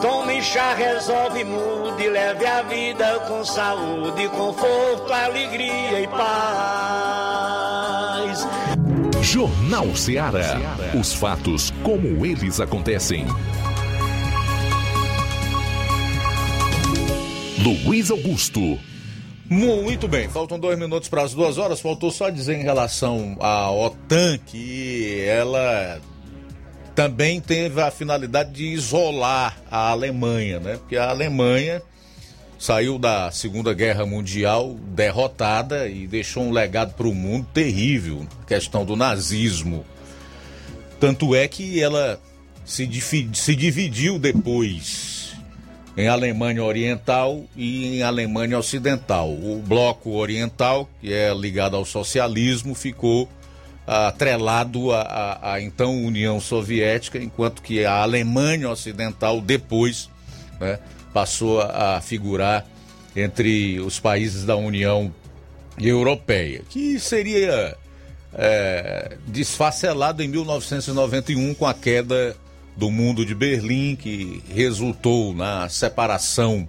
[0.00, 6.38] Tome chá, resolve, mude, leve a vida com saúde, conforto, alegria e paz.
[9.20, 10.56] Jornal Ceará.
[10.98, 13.26] Os fatos como eles acontecem.
[17.58, 18.78] Luiz Augusto.
[19.50, 21.80] Muito bem, faltam dois minutos para as duas horas.
[21.80, 26.00] Faltou só dizer em relação à OTAN que ela
[26.98, 30.78] também teve a finalidade de isolar a Alemanha, né?
[30.78, 31.80] Porque a Alemanha
[32.58, 38.84] saiu da Segunda Guerra Mundial derrotada e deixou um legado para o mundo terrível, questão
[38.84, 39.86] do nazismo.
[40.98, 42.20] Tanto é que ela
[42.64, 42.88] se,
[43.32, 45.36] se dividiu depois
[45.96, 49.30] em Alemanha Oriental e em Alemanha Ocidental.
[49.30, 53.28] O bloco oriental, que é ligado ao socialismo, ficou
[53.88, 60.10] atrelado à, então União Soviética, enquanto que a Alemanha Ocidental depois
[60.60, 60.78] né,
[61.14, 62.66] passou a figurar
[63.16, 65.12] entre os países da União
[65.80, 67.74] Europeia, que seria
[68.34, 72.36] é, desfacelado em 1991 com a queda
[72.76, 76.68] do mundo de Berlim, que resultou na separação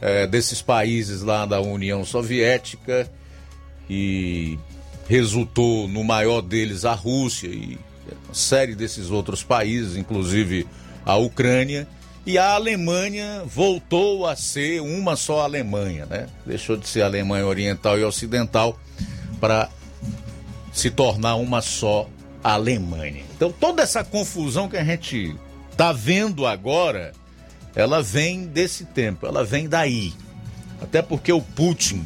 [0.00, 3.10] é, desses países lá da União Soviética
[3.88, 4.58] e
[5.08, 7.78] resultou no maior deles a Rússia e
[8.24, 10.66] uma série desses outros países, inclusive
[11.04, 11.88] a Ucrânia.
[12.24, 16.26] E a Alemanha voltou a ser uma só Alemanha, né?
[16.44, 18.78] Deixou de ser Alemanha Oriental e Ocidental
[19.40, 19.70] para
[20.72, 22.08] se tornar uma só
[22.42, 23.22] Alemanha.
[23.36, 25.36] Então toda essa confusão que a gente
[25.76, 27.12] tá vendo agora,
[27.76, 30.12] ela vem desse tempo, ela vem daí.
[30.80, 32.04] Até porque o Putin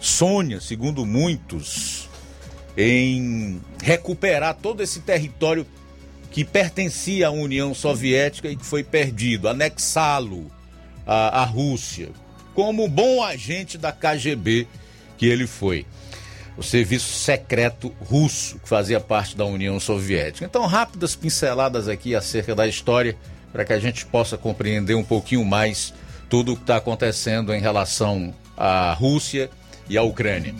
[0.00, 2.08] sonha, segundo muitos,
[2.76, 5.66] em recuperar todo esse território
[6.30, 10.50] que pertencia à União Soviética e que foi perdido, anexá-lo
[11.06, 12.10] à, à Rússia,
[12.54, 14.66] como bom agente da KGB
[15.16, 15.86] que ele foi.
[16.56, 20.44] O serviço secreto russo, que fazia parte da União Soviética.
[20.44, 23.16] Então, rápidas pinceladas aqui acerca da história,
[23.52, 25.94] para que a gente possa compreender um pouquinho mais
[26.28, 29.50] tudo o que está acontecendo em relação à Rússia
[29.88, 30.54] e à Ucrânia.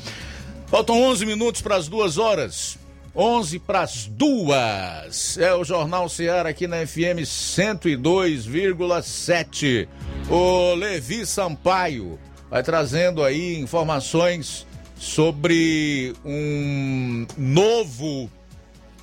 [0.67, 2.79] Faltam 11 minutos para as duas horas.
[3.15, 5.39] 11 para as duas.
[5.39, 9.87] É o Jornal Seara aqui na FM 102,7.
[10.29, 12.19] O Levi Sampaio
[12.51, 14.67] vai trazendo aí informações
[14.97, 18.29] sobre um novo,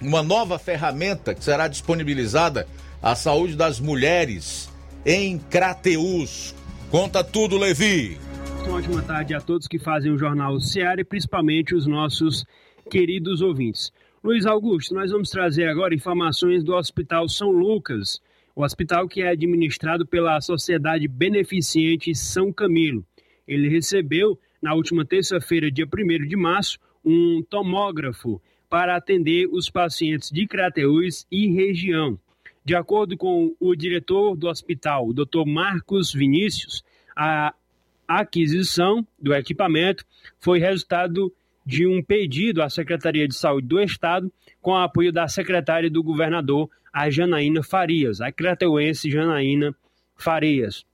[0.02, 2.68] uma nova ferramenta que será disponibilizada
[3.02, 4.70] à saúde das mulheres
[5.06, 6.54] em Crateus.
[6.90, 8.20] Conta tudo, Levi.
[8.66, 12.46] Uma ótima tarde a todos que fazem o Jornal Seara e principalmente os nossos
[12.90, 13.92] queridos ouvintes.
[14.24, 18.22] Luiz Augusto, nós vamos trazer agora informações do Hospital São Lucas,
[18.56, 23.06] o hospital que é administrado pela Sociedade Beneficente São Camilo.
[23.48, 30.30] Ele recebeu, na última terça-feira, dia 1 de março, um tomógrafo para atender os pacientes
[30.30, 32.18] de Crateús e região.
[32.64, 35.46] De acordo com o diretor do hospital, o Dr.
[35.48, 36.84] Marcos Vinícius,
[37.16, 37.54] a
[38.20, 40.06] aquisição do equipamento
[40.40, 41.34] foi resultado
[41.66, 44.32] de um pedido à Secretaria de Saúde do Estado,
[44.62, 49.76] com o apoio da secretária do governador, a Janaína Farias, a crateuense Janaína
[50.16, 50.86] Farias.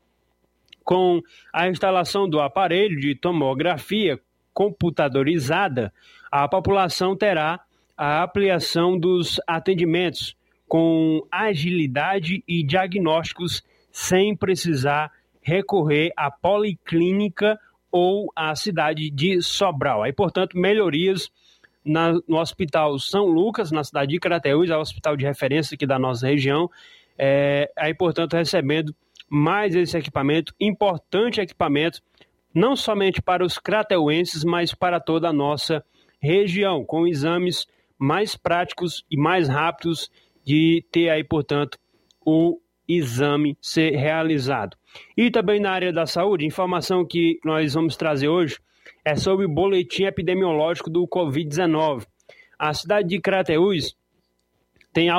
[0.83, 1.21] Com
[1.51, 4.19] a instalação do aparelho de tomografia
[4.53, 5.93] computadorizada,
[6.31, 7.59] a população terá
[7.97, 10.35] a ampliação dos atendimentos
[10.67, 15.11] com agilidade e diagnósticos sem precisar
[15.47, 17.57] recorrer à policlínica
[17.89, 20.03] ou à cidade de Sobral.
[20.03, 21.31] Aí, portanto, melhorias
[21.85, 25.87] na, no Hospital São Lucas, na cidade de Crateús, é o hospital de referência aqui
[25.87, 26.69] da nossa região.
[27.17, 28.93] É, aí, portanto, recebendo
[29.29, 32.01] mais esse equipamento, importante equipamento,
[32.53, 35.81] não somente para os crateuenses, mas para toda a nossa
[36.19, 37.65] região, com exames
[37.97, 40.11] mais práticos e mais rápidos
[40.45, 41.79] de ter aí, portanto,
[42.25, 44.75] o exame ser realizado.
[45.15, 48.59] E também na área da saúde, informação que nós vamos trazer hoje
[49.03, 52.05] é sobre o boletim epidemiológico do Covid-19.
[52.57, 53.95] A cidade de Crateús
[54.93, 55.09] tem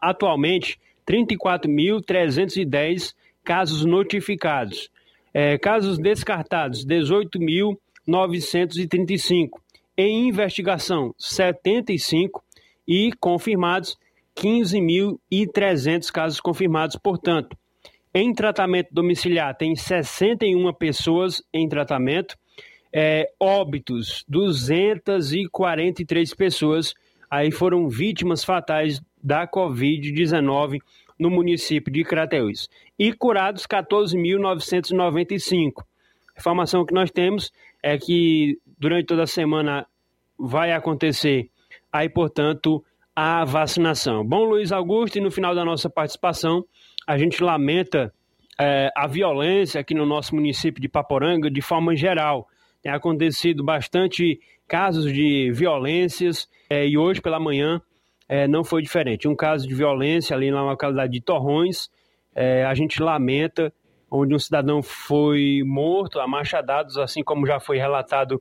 [0.00, 3.14] atualmente 34.310
[3.44, 4.88] casos notificados.
[5.32, 9.60] É, casos descartados, 18.935.
[9.96, 12.42] Em investigação, 75.
[12.86, 13.96] E confirmados,
[14.36, 16.96] 15.300 casos confirmados.
[16.96, 17.56] Portanto,
[18.14, 22.36] em tratamento domiciliar, tem 61 pessoas em tratamento.
[22.92, 26.94] É, óbitos, 243 pessoas
[27.28, 30.78] aí foram vítimas fatais da Covid-19
[31.18, 32.68] no município de Crateús.
[32.96, 35.82] E curados 14.995.
[36.36, 37.50] A informação que nós temos
[37.82, 39.84] é que durante toda a semana
[40.38, 41.50] vai acontecer
[41.92, 42.84] aí, portanto,
[43.14, 44.24] a vacinação.
[44.24, 46.64] Bom, Luiz Augusto, e no final da nossa participação,
[47.06, 48.12] a gente lamenta
[48.60, 52.48] é, a violência aqui no nosso município de Paporanga de forma geral.
[52.82, 57.80] Tem acontecido bastante casos de violências é, e hoje pela manhã
[58.28, 59.28] é, não foi diferente.
[59.28, 61.90] Um caso de violência ali na localidade de Torrões,
[62.34, 63.72] é, a gente lamenta,
[64.10, 68.40] onde um cidadão foi morto a machadados, assim como já foi relatado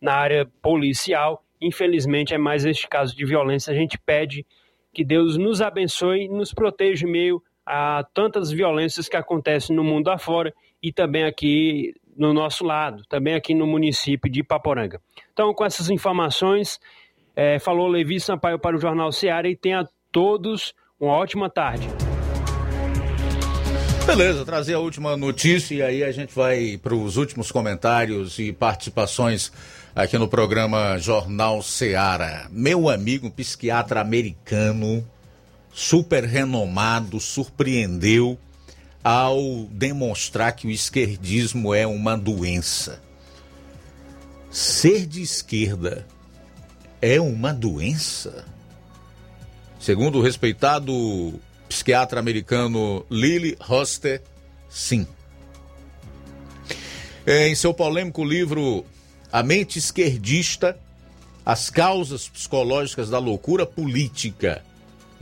[0.00, 1.44] na área policial.
[1.60, 3.72] Infelizmente é mais este caso de violência.
[3.72, 4.44] A gente pede
[4.92, 10.52] que Deus nos abençoe, nos proteja meio a tantas violências que acontecem no mundo afora
[10.82, 15.00] e também aqui no nosso lado, também aqui no município de Paporanga.
[15.32, 16.78] Então, com essas informações,
[17.34, 21.88] é, falou Levi Sampaio para o Jornal Seara e tenha todos uma ótima tarde.
[24.06, 28.52] Beleza, trazer a última notícia e aí a gente vai para os últimos comentários e
[28.52, 29.52] participações
[29.94, 32.48] aqui no programa Jornal Seara.
[32.50, 35.06] Meu amigo psiquiatra americano
[35.72, 38.38] super renomado, surpreendeu
[39.02, 43.02] ao demonstrar que o esquerdismo é uma doença.
[44.50, 46.06] Ser de esquerda
[47.00, 48.44] é uma doença?
[49.80, 54.22] Segundo o respeitado psiquiatra americano Lily Hoster,
[54.68, 55.06] sim.
[57.26, 58.84] Em seu polêmico livro
[59.32, 60.78] A Mente Esquerdista,
[61.44, 64.62] As Causas Psicológicas da Loucura Política,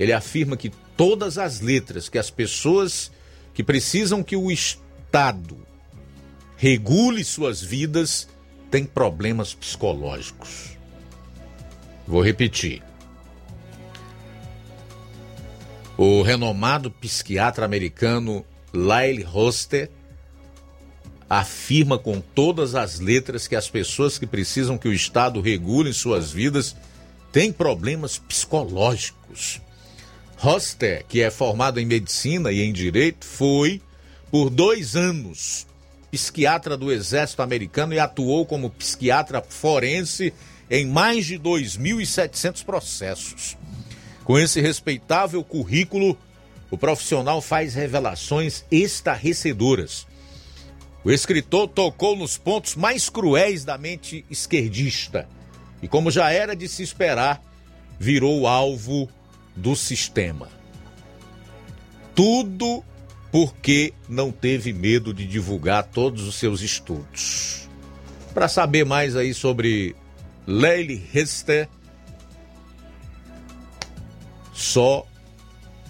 [0.01, 3.13] ele afirma que todas as letras que as pessoas
[3.53, 5.59] que precisam que o Estado
[6.57, 8.27] regule suas vidas
[8.71, 10.71] têm problemas psicológicos.
[12.07, 12.83] Vou repetir.
[15.99, 19.91] O renomado psiquiatra americano Lyle Hoster
[21.29, 26.33] afirma com todas as letras que as pessoas que precisam que o Estado regule suas
[26.33, 26.75] vidas
[27.31, 29.61] têm problemas psicológicos.
[30.43, 33.83] Hoster, que é formado em medicina e em direito, foi
[34.31, 35.67] por dois anos
[36.11, 40.33] psiquiatra do Exército Americano e atuou como psiquiatra forense
[40.71, 43.57] em mais de 2.700 processos.
[44.25, 46.17] Com esse respeitável currículo,
[46.71, 50.07] o profissional faz revelações estarrecedoras.
[51.05, 55.29] O escritor tocou nos pontos mais cruéis da mente esquerdista
[55.83, 57.43] e, como já era de se esperar,
[57.99, 59.09] virou alvo
[59.61, 60.49] do sistema.
[62.15, 62.83] Tudo
[63.31, 67.69] porque não teve medo de divulgar todos os seus estudos.
[68.35, 69.95] Para saber mais aí sobre
[70.47, 71.69] Leile Hester,
[74.53, 75.07] só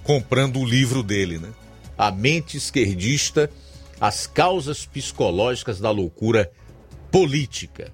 [0.02, 1.50] comprando o livro dele, né?
[1.96, 3.50] A mente esquerdista,
[4.00, 6.50] as causas psicológicas da loucura
[7.10, 7.92] política.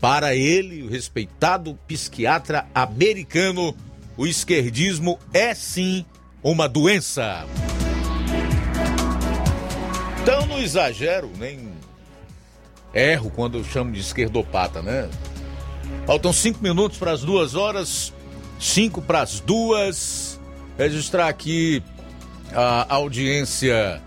[0.00, 3.76] Para ele, o respeitado psiquiatra americano
[4.20, 6.04] o esquerdismo é sim
[6.42, 7.46] uma doença.
[10.20, 11.70] Então não exagero, nem
[12.92, 15.08] erro quando eu chamo de esquerdopata, né?
[16.06, 18.12] Faltam cinco minutos para as duas horas,
[18.58, 20.38] cinco para as duas.
[20.76, 21.82] Registrar aqui
[22.52, 24.02] a audiência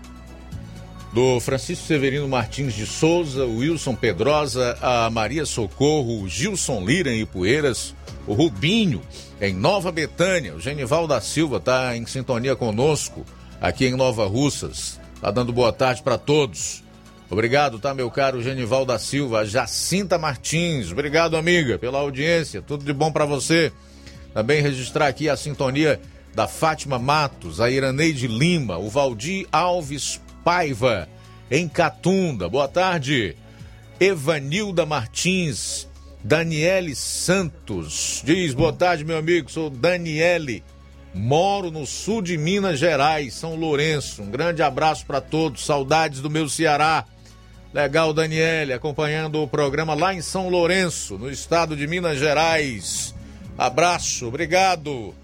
[1.12, 7.96] do Francisco Severino Martins de Souza, Wilson Pedrosa, a Maria Socorro, Gilson Lira em Ipueiras,
[8.28, 9.02] o Rubinho
[9.40, 10.54] em Nova Betânia.
[10.54, 13.24] O Genival da Silva está em sintonia conosco
[13.60, 15.00] aqui em Nova Russas.
[15.20, 16.82] Tá dando boa tarde para todos.
[17.30, 20.92] Obrigado, tá, meu caro Genival da Silva, Jacinta Martins.
[20.92, 22.60] Obrigado, amiga, pela audiência.
[22.60, 23.72] Tudo de bom para você.
[24.32, 26.00] Também registrar aqui a sintonia
[26.34, 31.08] da Fátima Matos, a Iraneide Lima, o Valdir Alves Paiva,
[31.50, 32.48] em Catunda.
[32.48, 33.36] Boa tarde.
[33.98, 35.88] Evanilda Martins,
[36.24, 39.50] Daniele Santos diz: Boa tarde, meu amigo.
[39.50, 40.64] Sou Daniele.
[41.12, 44.22] Moro no sul de Minas Gerais, São Lourenço.
[44.22, 45.66] Um grande abraço para todos.
[45.66, 47.04] Saudades do meu Ceará.
[47.74, 53.14] Legal, Daniele, acompanhando o programa lá em São Lourenço, no estado de Minas Gerais.
[53.58, 55.14] Abraço, obrigado.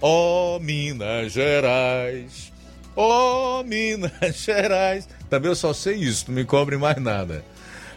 [0.00, 2.52] Ó oh, Minas Gerais.
[2.94, 5.08] Ó oh, Minas Gerais.
[5.30, 7.42] Também eu só sei isso, não me cobre mais nada.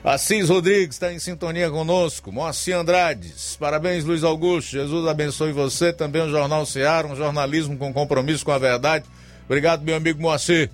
[0.04, 2.32] Assis Rodrigues está em sintonia conosco.
[2.32, 3.58] Moacir Andrades.
[3.60, 4.72] Parabéns, Luiz Augusto.
[4.72, 5.92] Jesus abençoe você.
[5.92, 9.06] Também o Jornal Ceará, um jornalismo com compromisso com a verdade.
[9.46, 10.70] Obrigado, meu amigo Moacir.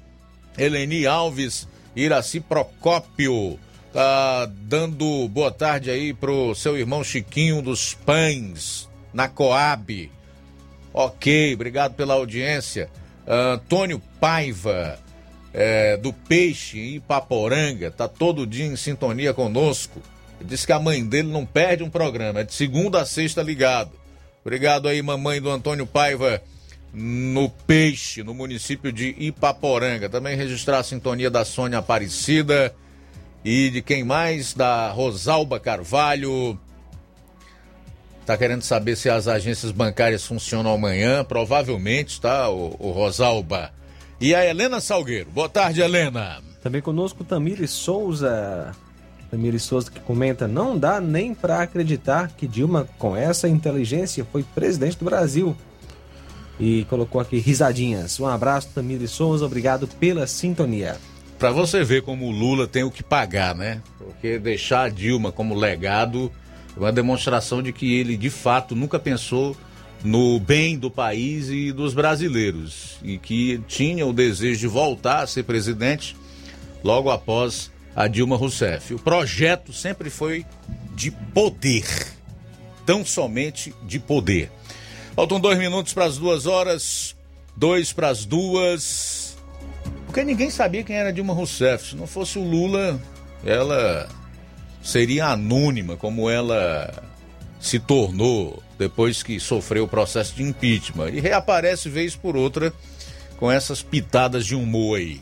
[0.58, 3.60] Eleni Alves, Iraci Procópio.
[3.92, 10.12] Tá dando boa tarde aí pro seu irmão Chiquinho dos Pães, na Coab.
[10.92, 12.90] Ok, obrigado pela audiência.
[13.28, 15.00] Antônio Paiva
[15.54, 20.02] é, do Peixe em Ipaporanga, tá todo dia em sintonia conosco.
[20.40, 23.42] Ele disse que a mãe dele não perde um programa, é de segunda a sexta
[23.42, 23.92] ligado.
[24.44, 26.42] Obrigado aí, mamãe do Antônio Paiva,
[26.94, 30.10] no Peixe, no município de Ipaporanga.
[30.10, 32.76] Também registrar a sintonia da Sônia Aparecida
[33.44, 34.54] e de quem mais?
[34.54, 36.60] Da Rosalba Carvalho.
[38.26, 41.24] Tá querendo saber se as agências bancárias funcionam amanhã?
[41.24, 43.72] Provavelmente, tá, o, o Rosalba
[44.24, 45.30] e a Helena Salgueiro.
[45.32, 46.42] Boa tarde, Helena.
[46.62, 48.72] Também conosco Tamires Souza.
[49.30, 54.42] Tamires Souza que comenta: não dá nem para acreditar que Dilma, com essa inteligência, foi
[54.42, 55.54] presidente do Brasil.
[56.58, 58.18] E colocou aqui risadinhas.
[58.18, 59.46] Um abraço, Tamires Souza.
[59.46, 60.96] Obrigado pela sintonia.
[61.38, 63.82] Para você ver como o Lula tem o que pagar, né?
[63.98, 66.32] Porque deixar a Dilma como legado
[66.78, 69.54] é uma demonstração de que ele, de fato, nunca pensou
[70.04, 75.28] no bem do país e dos brasileiros e que tinha o desejo de voltar a
[75.28, 76.16] ser presidente
[76.84, 78.94] logo após a Dilma Rousseff.
[78.94, 80.46] O projeto sempre foi
[80.94, 81.86] de poder,
[82.86, 84.52] tão somente de poder.
[85.16, 87.16] Faltam dois minutos para as duas horas.
[87.56, 89.38] Dois para as duas.
[90.06, 91.92] Porque ninguém sabia quem era Dilma Rousseff.
[91.92, 93.00] Se não fosse o Lula,
[93.46, 94.10] ela
[94.82, 96.92] seria anônima, como ela
[97.60, 101.10] se tornou depois que sofreu o processo de impeachment.
[101.10, 102.74] E reaparece vez por outra
[103.38, 105.22] com essas pitadas de humor aí.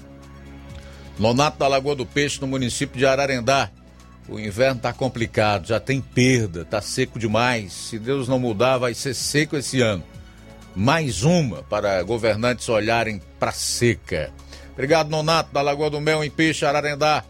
[1.19, 3.69] Nonato da Lagoa do Peixe, no município de Ararendá.
[4.27, 7.73] O inverno está complicado, já tem perda, está seco demais.
[7.73, 10.03] Se Deus não mudar, vai ser seco esse ano.
[10.75, 14.31] Mais uma para governantes olharem para seca.
[14.73, 17.23] Obrigado, Nonato da Lagoa do Mel, em Peixe, Ararendá.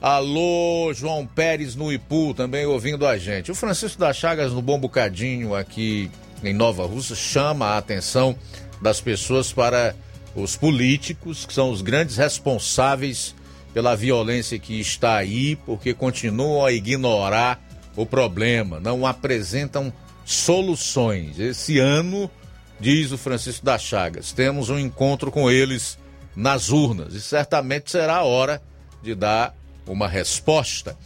[0.00, 3.50] Alô, João Pérez no Ipu, também ouvindo a gente.
[3.50, 6.10] O Francisco das Chagas, no Bom Bocadinho, aqui
[6.44, 8.36] em Nova Rússia, chama a atenção
[8.80, 9.96] das pessoas para
[10.34, 13.34] os políticos, que são os grandes responsáveis
[13.72, 17.58] pela violência que está aí, porque continuam a ignorar
[17.96, 19.90] o problema, não apresentam
[20.26, 21.38] soluções.
[21.38, 22.30] Esse ano,
[22.78, 25.98] diz o Francisco das Chagas, temos um encontro com eles
[26.34, 28.60] nas urnas e certamente será a hora
[29.02, 29.54] de dar
[29.86, 30.96] uma resposta.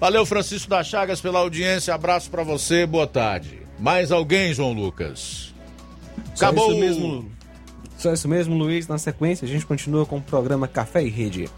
[0.00, 1.94] Valeu, Francisco das Chagas, pela audiência.
[1.94, 3.60] Abraço para você, boa tarde.
[3.78, 5.54] Mais alguém, João Lucas?
[6.34, 6.66] Acabou.
[6.66, 7.32] Só isso mesmo,
[7.98, 8.88] só isso mesmo, Luiz.
[8.88, 11.48] Na sequência, a gente continua com o programa Café e Rede.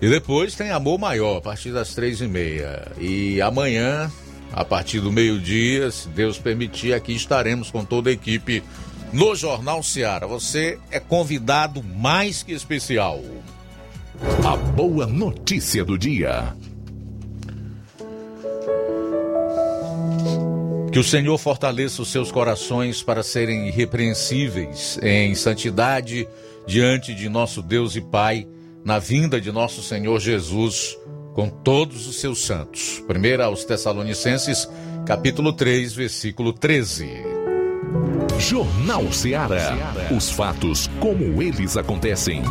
[0.00, 2.90] E depois tem Amor Maior, a partir das três e meia.
[2.98, 4.10] E amanhã,
[4.52, 8.62] a partir do meio-dia, se Deus permitir, aqui estaremos com toda a equipe
[9.12, 10.26] no Jornal Seara.
[10.26, 13.20] Você é convidado mais que especial.
[14.44, 16.54] A boa notícia do dia.
[20.92, 26.26] Que o Senhor fortaleça os seus corações para serem irrepreensíveis em santidade
[26.66, 28.46] diante de nosso Deus e Pai,
[28.84, 30.96] na vinda de nosso Senhor Jesus
[31.34, 33.02] com todos os seus santos.
[33.06, 34.66] Primeiro aos Tessalonicenses,
[35.04, 37.10] capítulo 3, versículo 13.
[38.38, 39.76] Jornal Ceará.
[40.16, 42.42] Os fatos como eles acontecem.